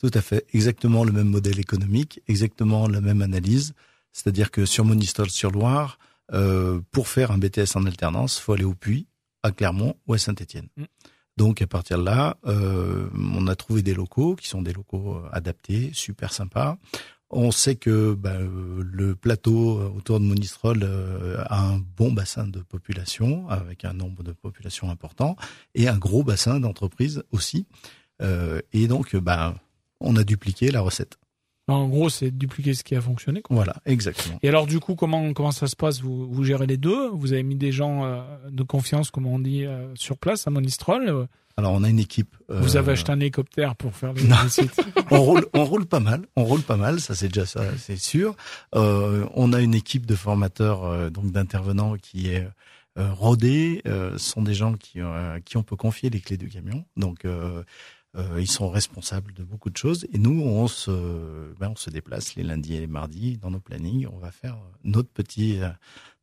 Tout 0.00 0.10
à 0.12 0.20
fait. 0.20 0.44
Exactement 0.52 1.04
le 1.04 1.12
même 1.12 1.28
modèle 1.28 1.60
économique, 1.60 2.20
exactement 2.26 2.88
la 2.88 3.00
même 3.00 3.22
analyse. 3.22 3.74
C'est-à-dire 4.12 4.50
que 4.50 4.66
sur 4.66 4.84
Monistol 4.84 5.30
sur 5.30 5.52
Loire, 5.52 6.00
euh, 6.32 6.80
pour 6.90 7.06
faire 7.06 7.30
un 7.30 7.38
BTS 7.38 7.76
en 7.76 7.86
alternance, 7.86 8.40
faut 8.40 8.54
aller 8.54 8.64
au 8.64 8.74
Puy, 8.74 9.06
à 9.44 9.52
Clermont 9.52 9.94
ou 10.08 10.14
à 10.14 10.18
Saint-Étienne. 10.18 10.66
Mm. 10.76 10.84
Donc 11.36 11.62
à 11.62 11.68
partir 11.68 11.96
de 11.96 12.04
là, 12.04 12.36
euh, 12.46 13.08
on 13.14 13.46
a 13.46 13.54
trouvé 13.54 13.82
des 13.82 13.94
locaux 13.94 14.34
qui 14.34 14.48
sont 14.48 14.60
des 14.60 14.72
locaux 14.72 15.14
euh, 15.14 15.28
adaptés, 15.30 15.92
super 15.92 16.32
sympas. 16.32 16.76
On 17.30 17.50
sait 17.50 17.76
que 17.76 18.14
bah, 18.14 18.38
le 18.38 19.14
plateau 19.14 19.78
euh, 19.78 19.92
autour 19.96 20.18
de 20.18 20.24
Monistrol 20.24 20.80
euh, 20.82 21.42
a 21.46 21.62
un 21.62 21.78
bon 21.78 22.10
bassin 22.10 22.46
de 22.46 22.60
population, 22.60 23.48
avec 23.48 23.84
un 23.84 23.92
nombre 23.92 24.22
de 24.22 24.32
populations 24.32 24.90
important, 24.90 25.36
et 25.74 25.88
un 25.88 25.98
gros 25.98 26.24
bassin 26.24 26.58
d'entreprises 26.58 27.22
aussi. 27.30 27.66
Euh, 28.22 28.60
et 28.72 28.88
donc, 28.88 29.14
bah, 29.14 29.54
on 30.00 30.16
a 30.16 30.24
dupliqué 30.24 30.70
la 30.70 30.80
recette. 30.80 31.18
En 31.68 31.86
gros, 31.86 32.08
c'est 32.08 32.30
dupliquer 32.30 32.72
ce 32.72 32.82
qui 32.82 32.96
a 32.96 33.00
fonctionné. 33.00 33.42
Quoi. 33.42 33.54
Voilà, 33.54 33.76
exactement. 33.84 34.38
Et 34.42 34.48
alors 34.48 34.66
du 34.66 34.80
coup, 34.80 34.94
comment 34.94 35.34
comment 35.34 35.52
ça 35.52 35.66
se 35.66 35.76
passe? 35.76 36.00
Vous, 36.00 36.26
vous 36.32 36.44
gérez 36.44 36.66
les 36.66 36.78
deux? 36.78 37.08
Vous 37.10 37.34
avez 37.34 37.42
mis 37.42 37.56
des 37.56 37.72
gens 37.72 38.06
euh, 38.06 38.22
de 38.50 38.62
confiance, 38.62 39.10
comme 39.10 39.26
on 39.26 39.38
dit, 39.38 39.66
euh, 39.66 39.94
sur 39.94 40.16
place 40.16 40.46
à 40.46 40.50
Monistrol? 40.50 41.28
Alors, 41.58 41.72
on 41.72 41.82
a 41.82 41.88
une 41.88 41.98
équipe. 41.98 42.36
euh, 42.50 42.60
Vous 42.60 42.76
avez 42.76 42.92
acheté 42.92 43.10
un 43.10 43.18
hélicoptère 43.18 43.74
pour 43.74 43.92
faire 43.96 44.12
les, 44.12 44.22
sites. 44.48 44.80
on 45.10 45.20
roule, 45.20 45.44
on 45.54 45.64
roule 45.64 45.86
pas 45.86 45.98
mal. 45.98 46.24
On 46.36 46.44
roule 46.44 46.62
pas 46.62 46.76
mal, 46.76 47.00
ça 47.00 47.16
c'est 47.16 47.26
déjà 47.26 47.46
ça, 47.46 47.62
c'est 47.78 47.96
sûr. 47.96 48.36
Euh, 48.76 49.26
on 49.34 49.52
a 49.52 49.60
une 49.60 49.74
équipe 49.74 50.06
de 50.06 50.14
formateurs, 50.14 50.84
euh, 50.84 51.10
donc 51.10 51.32
d'intervenants 51.32 51.96
qui 51.96 52.28
est 52.30 52.46
euh, 52.96 53.12
rodée. 53.12 53.82
Euh, 53.86 54.12
ce 54.18 54.30
sont 54.30 54.42
des 54.42 54.54
gens 54.54 54.74
qui, 54.74 55.00
euh, 55.00 55.40
qui 55.40 55.56
on 55.56 55.64
peut 55.64 55.74
confier 55.74 56.10
les 56.10 56.20
clés 56.20 56.36
du 56.36 56.48
camion. 56.48 56.84
Donc, 56.96 57.24
euh, 57.24 57.64
euh, 58.16 58.40
ils 58.40 58.50
sont 58.50 58.70
responsables 58.70 59.32
de 59.34 59.42
beaucoup 59.42 59.70
de 59.70 59.76
choses. 59.76 60.06
Et 60.12 60.18
nous, 60.18 60.40
on 60.40 60.68
se, 60.68 60.92
ben, 61.58 61.70
on 61.70 61.76
se 61.76 61.90
déplace 61.90 62.36
les 62.36 62.44
lundis 62.44 62.76
et 62.76 62.80
les 62.80 62.86
mardis 62.86 63.36
dans 63.36 63.50
nos 63.50 63.60
plannings. 63.60 64.06
On 64.12 64.18
va 64.18 64.30
faire 64.30 64.56
notre 64.84 65.10
petit, 65.10 65.58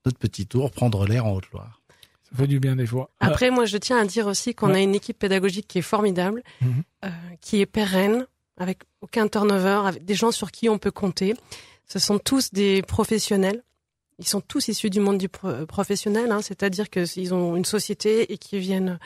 notre 0.05 0.17
petit 0.17 0.47
tour, 0.47 0.71
prendre 0.71 1.05
l'air 1.05 1.25
en 1.25 1.33
Haute-Loire. 1.33 1.81
Du 2.47 2.59
bien 2.59 2.75
des 2.75 2.85
fois. 2.85 3.09
Après, 3.19 3.49
moi, 3.51 3.65
je 3.65 3.77
tiens 3.77 3.97
à 3.97 4.05
dire 4.05 4.27
aussi 4.27 4.53
qu'on 4.53 4.69
Ouais. 4.71 4.75
a 4.77 4.81
une 4.81 4.95
équipe 4.95 5.17
pédagogique 5.19 5.67
qui 5.67 5.79
est 5.79 5.81
formidable, 5.83 6.43
Mhm. 6.61 6.83
euh, 7.05 7.09
qui 7.41 7.61
est 7.61 7.65
pérenne, 7.65 8.27
avec 8.57 8.79
aucun 9.01 9.27
turnover, 9.27 9.81
avec 9.87 10.05
des 10.05 10.13
gens 10.15 10.31
sur 10.31 10.51
qui 10.51 10.69
on 10.69 10.77
peut 10.77 10.91
compter. 10.91 11.33
Ce 11.87 11.99
sont 11.99 12.19
tous 12.19 12.51
des 12.53 12.81
professionnels. 12.81 13.63
Ils 14.19 14.27
sont 14.27 14.41
tous 14.41 14.67
issus 14.69 14.89
du 14.89 14.99
monde 15.01 15.17
du 15.17 15.27
pro- 15.29 15.65
professionnel, 15.65 16.31
hein, 16.31 16.41
c'est-à-dire 16.41 16.89
qu'ils 16.89 17.33
ont 17.33 17.55
une 17.55 17.65
société 17.65 18.31
et 18.31 18.37
qui 18.37 18.59
viennent 18.59 18.99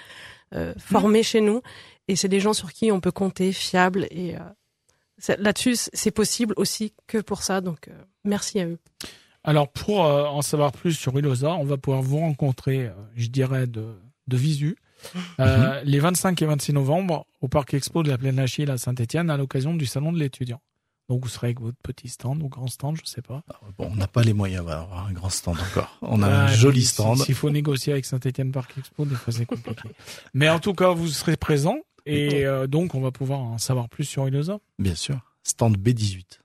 euh, 0.53 0.73
former 0.77 1.21
chez 1.23 1.41
nous. 1.41 1.61
Et 2.07 2.15
c'est 2.15 2.27
des 2.27 2.39
gens 2.39 2.53
sur 2.53 2.73
qui 2.73 2.91
on 2.91 2.99
peut 2.99 3.11
compter, 3.11 3.51
fiables. 3.53 4.07
Et 4.11 4.35
euh, 4.35 5.35
là-dessus, 5.37 5.75
c'est 5.93 6.11
possible 6.11 6.53
aussi 6.57 6.93
que 7.07 7.19
pour 7.19 7.43
ça. 7.43 7.61
Donc, 7.61 7.87
euh, 7.87 7.93
merci 8.23 8.59
à 8.59 8.65
eux. 8.65 8.79
Alors 9.43 9.69
pour 9.71 10.05
euh, 10.05 10.25
en 10.25 10.41
savoir 10.41 10.71
plus 10.71 10.93
sur 10.93 11.17
Ilosa, 11.17 11.51
on 11.53 11.63
va 11.63 11.77
pouvoir 11.77 12.01
vous 12.01 12.17
rencontrer, 12.19 12.87
euh, 12.87 12.91
je 13.15 13.27
dirais, 13.27 13.67
de, 13.67 13.95
de 14.27 14.37
visu, 14.37 14.75
euh, 15.39 15.81
les 15.85 15.99
25 15.99 16.41
et 16.41 16.45
26 16.45 16.73
novembre 16.73 17.25
au 17.41 17.47
Parc 17.47 17.73
Expo 17.73 18.03
de 18.03 18.09
la 18.09 18.17
Plaine 18.17 18.37
Achille 18.39 18.69
à 18.69 18.77
Saint-Etienne 18.77 19.29
à 19.29 19.37
l'occasion 19.37 19.73
du 19.73 19.85
Salon 19.85 20.11
de 20.11 20.19
l'étudiant. 20.19 20.61
Donc 21.07 21.23
vous 21.23 21.29
serez 21.29 21.47
avec 21.47 21.61
votre 21.61 21.77
petit 21.81 22.07
stand 22.09 22.43
ou 22.43 22.49
grand 22.49 22.67
stand, 22.67 22.97
je 22.97 23.09
sais 23.09 23.21
pas. 23.23 23.41
Bon, 23.77 23.89
on 23.91 23.95
n'a 23.95 24.07
pas 24.07 24.21
les 24.23 24.33
moyens 24.33 24.65
d'avoir 24.65 25.07
un 25.07 25.11
grand 25.13 25.29
stand 25.29 25.57
encore. 25.57 25.97
On 26.03 26.21
a 26.21 26.27
Ah, 26.27 26.43
un 26.43 26.47
joli 26.47 26.83
stand. 26.83 27.17
S'il 27.17 27.33
faut 27.33 27.49
négocier 27.49 27.93
avec 27.93 28.05
Saint-Etienne 28.05 28.51
Parc 28.51 28.77
Expo, 28.77 29.05
des 29.05 29.15
fois 29.15 29.33
c'est 29.33 29.45
compliqué. 29.45 29.89
Mais 30.35 30.49
en 30.49 30.59
tout 30.59 30.73
cas, 30.73 30.91
vous 30.91 31.07
serez 31.07 31.35
présent 31.37 31.77
Et 32.05 32.45
donc, 32.67 32.93
on 32.93 33.01
va 33.01 33.09
pouvoir 33.11 33.39
en 33.39 33.57
savoir 33.57 33.89
plus 33.89 34.03
sur 34.03 34.27
Ilosa. 34.27 34.59
Bien 34.77 34.95
sûr. 34.95 35.17
Stand 35.43 35.77
B18. 35.77 36.39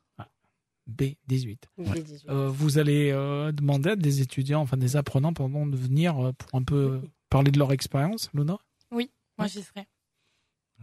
B18. 0.91 1.57
B18. 1.81 2.25
Euh, 2.29 2.49
vous 2.49 2.79
allez 2.79 3.11
euh, 3.13 3.53
demander 3.53 3.91
à 3.91 3.97
des 3.97 4.21
étudiants, 4.21 4.61
enfin 4.61 4.77
des 4.77 4.97
apprenants, 4.97 5.33
pardon, 5.33 5.67
de 5.67 5.77
venir 5.77 6.19
euh, 6.27 6.33
pour 6.33 6.59
un 6.59 6.63
peu 6.63 7.01
parler 7.31 7.51
de 7.51 7.59
leur 7.59 7.73
expérience, 7.73 8.31
Luna? 8.35 8.59
Moi, 8.93 9.49
j'y 9.49 9.63
serai. 9.63 9.87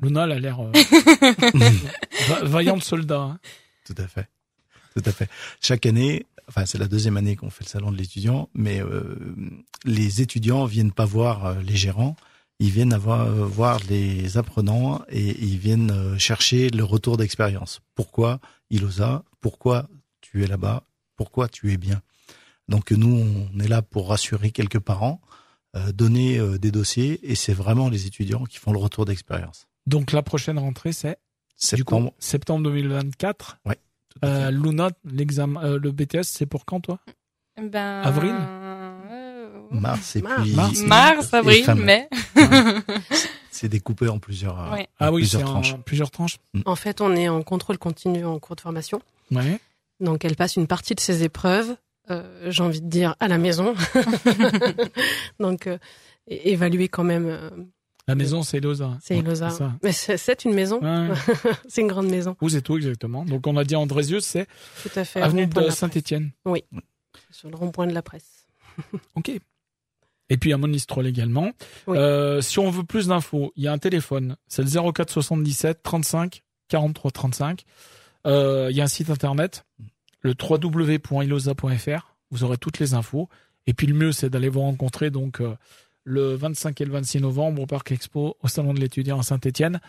Luna, 0.02 0.26
elle 0.26 0.32
a 0.34 0.40
l'air 0.40 0.60
euh, 0.60 0.72
va- 2.28 2.44
vaillante 2.44 2.84
soldat. 2.84 3.22
hein. 3.22 3.40
Tout 3.86 3.96
à 3.98 4.08
fait. 4.08 4.28
Tout 4.96 5.04
à 5.06 5.12
fait. 5.12 5.30
Chaque 5.62 5.86
année, 5.86 6.26
enfin 6.50 6.66
c'est 6.66 6.78
la 6.78 6.88
deuxième 6.88 7.16
année 7.18 7.36
qu'on 7.38 7.50
fait 7.50 7.64
le 7.64 7.70
salon 7.70 7.92
de 7.92 7.98
l'étudiant, 7.98 8.50
mais 8.54 8.82
euh, 8.82 9.16
les 9.86 10.22
étudiants 10.22 10.66
viennent 10.66 10.92
pas 10.92 11.06
voir 11.06 11.46
euh, 11.46 11.62
les 11.62 11.76
gérants, 11.78 12.16
ils 12.60 12.70
viennent 12.72 12.94
avoir, 12.94 13.22
euh, 13.22 13.46
voir 13.46 13.80
les 13.90 14.38
apprenants 14.38 15.02
et 15.10 15.30
ils 15.44 15.58
viennent 15.58 15.92
euh, 15.92 16.18
chercher 16.18 16.70
le 16.70 16.84
retour 16.84 17.16
d'expérience. 17.18 17.80
Pourquoi? 17.96 18.40
Ilosa 18.70 19.24
Pourquoi 19.41 19.88
tu 20.21 20.43
es 20.43 20.47
là-bas 20.47 20.84
Pourquoi 21.17 21.47
tu 21.49 21.71
es 21.73 21.77
bien 21.77 22.01
Donc 22.69 22.91
nous, 22.91 23.49
on 23.54 23.60
est 23.60 23.67
là 23.67 23.82
pour 23.82 24.10
rassurer 24.10 24.51
quelques 24.51 24.80
parents, 24.80 25.19
euh, 25.75 25.91
donner 25.91 26.38
euh, 26.38 26.58
des 26.58 26.71
dossiers 26.71 27.19
et 27.30 27.36
c'est 27.36 27.54
vraiment 27.54 27.89
les 27.89 28.06
étudiants 28.06 28.43
qui 28.45 28.58
font 28.58 28.71
le 28.71 28.80
retour 28.80 29.06
d'expérience. 29.06 29.67
Donc 29.88 30.12
la 30.12 30.21
prochaine 30.21 30.60
rentrée, 30.60 30.93
c'est 30.93 31.17
du 31.75 31.84
coup 31.84 31.95
Septembre. 31.95 32.13
septembre 32.19 32.63
2024. 32.63 33.58
tout 33.63 33.69
à 33.69 33.71
fait. 33.71 33.80
Euh, 34.25 34.51
Luna, 34.51 34.89
l'examen, 35.06 35.63
euh, 35.63 35.80
le 35.80 35.91
BTS, 35.91 36.23
c'est 36.23 36.45
pour 36.45 36.65
quand 36.65 36.80
toi? 36.82 36.99
Ben, 37.62 38.01
Avril? 38.04 38.36
Mars 39.71 40.15
et 40.17 40.21
Mars. 40.21 40.41
puis 40.43 40.86
Mars. 40.86 41.34
Avril, 41.34 41.65
mai. 41.75 42.10
C'est 43.51 43.69
découpé 43.69 44.08
en 44.10 44.19
plusieurs. 44.19 44.71
Ouais. 44.71 44.88
Ah 44.99 45.12
oui, 45.12 45.21
plusieurs 45.21 45.49
en 45.49 45.54
tranches. 45.62 45.75
plusieurs 45.86 46.12
tranches. 46.12 46.38
En 46.65 46.75
fait, 46.75 46.99
on 47.01 47.15
est 47.15 47.30
en 47.30 47.41
contrôle 47.43 47.77
continu 47.77 48.25
en 48.25 48.38
cours 48.39 48.56
de 48.56 48.62
formation. 48.62 49.01
Ouais. 49.32 49.60
Donc, 50.00 50.26
elle 50.26 50.36
passe 50.36 50.56
une 50.56 50.67
partie 50.67 50.96
de 50.96 51.00
ses 51.00 51.24
épreuves, 51.24 51.76
euh, 52.10 52.50
j'ai 52.50 52.63
envie 52.63 52.82
de 52.82 52.88
dire, 52.89 53.15
à 53.20 53.28
la 53.28 53.38
maison. 53.38 53.76
Donc, 55.39 55.67
euh, 55.67 55.78
évaluer 56.28 56.88
quand 56.88 57.04
même, 57.04 57.28
euh, 57.28 57.50
La 58.08 58.15
maison, 58.15 58.44
c'est 58.44 58.58
Elosa. 58.58 58.98
c'est 59.02 59.17
Elosa. 59.17 59.50
c'est. 59.52 60.17
Mais 60.17 60.36
une 60.46 60.54
maison. 60.54 60.82
Ouais. 60.82 61.15
c'est 61.67 61.82
une 61.82 61.88
grande 61.88 62.08
maison, 62.10 62.36
Où 62.41 62.50
c'est 62.50 62.62
tout 62.62 62.78
exactement? 62.78 63.26
Donc 63.26 63.46
on 63.48 63.56
a 63.58 63.63
dit 63.63 63.76
Andrézieux, 63.76 64.20
c'est 64.20 64.48
tout 64.82 64.89
à 64.96 65.04
fait. 65.06 65.22
avenue 65.22 65.48
de 65.48 65.60
la 65.60 65.72
Saint-Étienne. 65.72 66.32
Presse. 66.44 66.63
Sur 67.32 67.50
le 67.50 67.56
rond-point 67.56 67.88
de 67.88 67.94
la 67.94 68.02
presse. 68.02 68.46
Ok. 69.15 69.32
Et 70.30 70.38
puis 70.38 70.54
à 70.54 70.58
Monistrol 70.58 71.06
également. 71.08 71.52
Oui. 71.88 71.98
Euh, 71.98 72.39
si 72.39 72.58
on 72.58 72.70
veut 72.72 72.86
plus 72.86 73.08
d'infos, 73.08 73.52
il 73.58 73.63
y 73.63 73.67
a 73.67 73.74
un 73.74 73.78
téléphone, 73.78 74.38
c'est 74.48 74.63
le 74.63 74.91
04 74.91 75.12
77 75.12 75.84
35 75.84 76.44
43 76.70 77.12
35. 77.12 77.65
Euh, 78.27 78.67
il 78.71 78.77
y 78.77 78.81
a 78.81 78.84
un 78.84 78.88
site 78.88 79.10
internet, 79.10 79.65
le 80.21 80.34
www.ilosa.fr. 80.39 82.15
Vous 82.31 82.43
aurez 82.43 82.57
toutes 82.57 82.79
les 82.79 82.93
infos. 82.93 83.29
Et 83.67 83.73
puis 83.73 83.88
le 83.88 83.93
mieux, 83.93 84.12
c'est 84.12 84.29
d'aller 84.29 84.49
vous 84.49 84.62
rencontrer 84.62 85.10
donc 85.12 85.41
euh, 85.41 85.55
le 86.03 86.36
25 86.36 86.79
et 86.81 86.86
le 86.86 86.91
26 86.91 87.19
novembre 87.21 87.62
au 87.62 87.65
Parc 87.65 87.91
Expo, 87.91 88.38
au 88.41 88.47
Salon 88.47 88.73
de 88.73 88.79
l'étudiant 88.79 89.19
à 89.19 89.23
Saint-Etienne. 89.23 89.79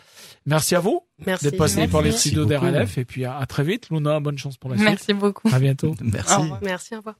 Merci 0.45 0.75
à 0.75 0.79
vous 0.79 1.01
Merci. 1.25 1.45
d'être 1.45 1.57
passé 1.57 1.77
Merci. 1.77 1.91
par 1.91 2.01
les 2.01 2.11
studios 2.11 2.45
d'RLF. 2.45 2.97
Et 2.97 3.05
puis 3.05 3.25
à, 3.25 3.37
à 3.37 3.45
très 3.45 3.63
vite. 3.63 3.89
Luna, 3.89 4.19
bonne 4.19 4.37
chance 4.37 4.57
pour 4.57 4.69
la 4.69 4.77
suite. 4.77 4.89
Merci 4.89 5.13
beaucoup. 5.13 5.49
À 5.51 5.59
bientôt. 5.59 5.95
Merci. 6.01 6.33
Au 6.35 6.41
revoir. 6.41 6.59
Merci, 6.61 6.93
au 6.93 6.97
revoir. 6.97 7.15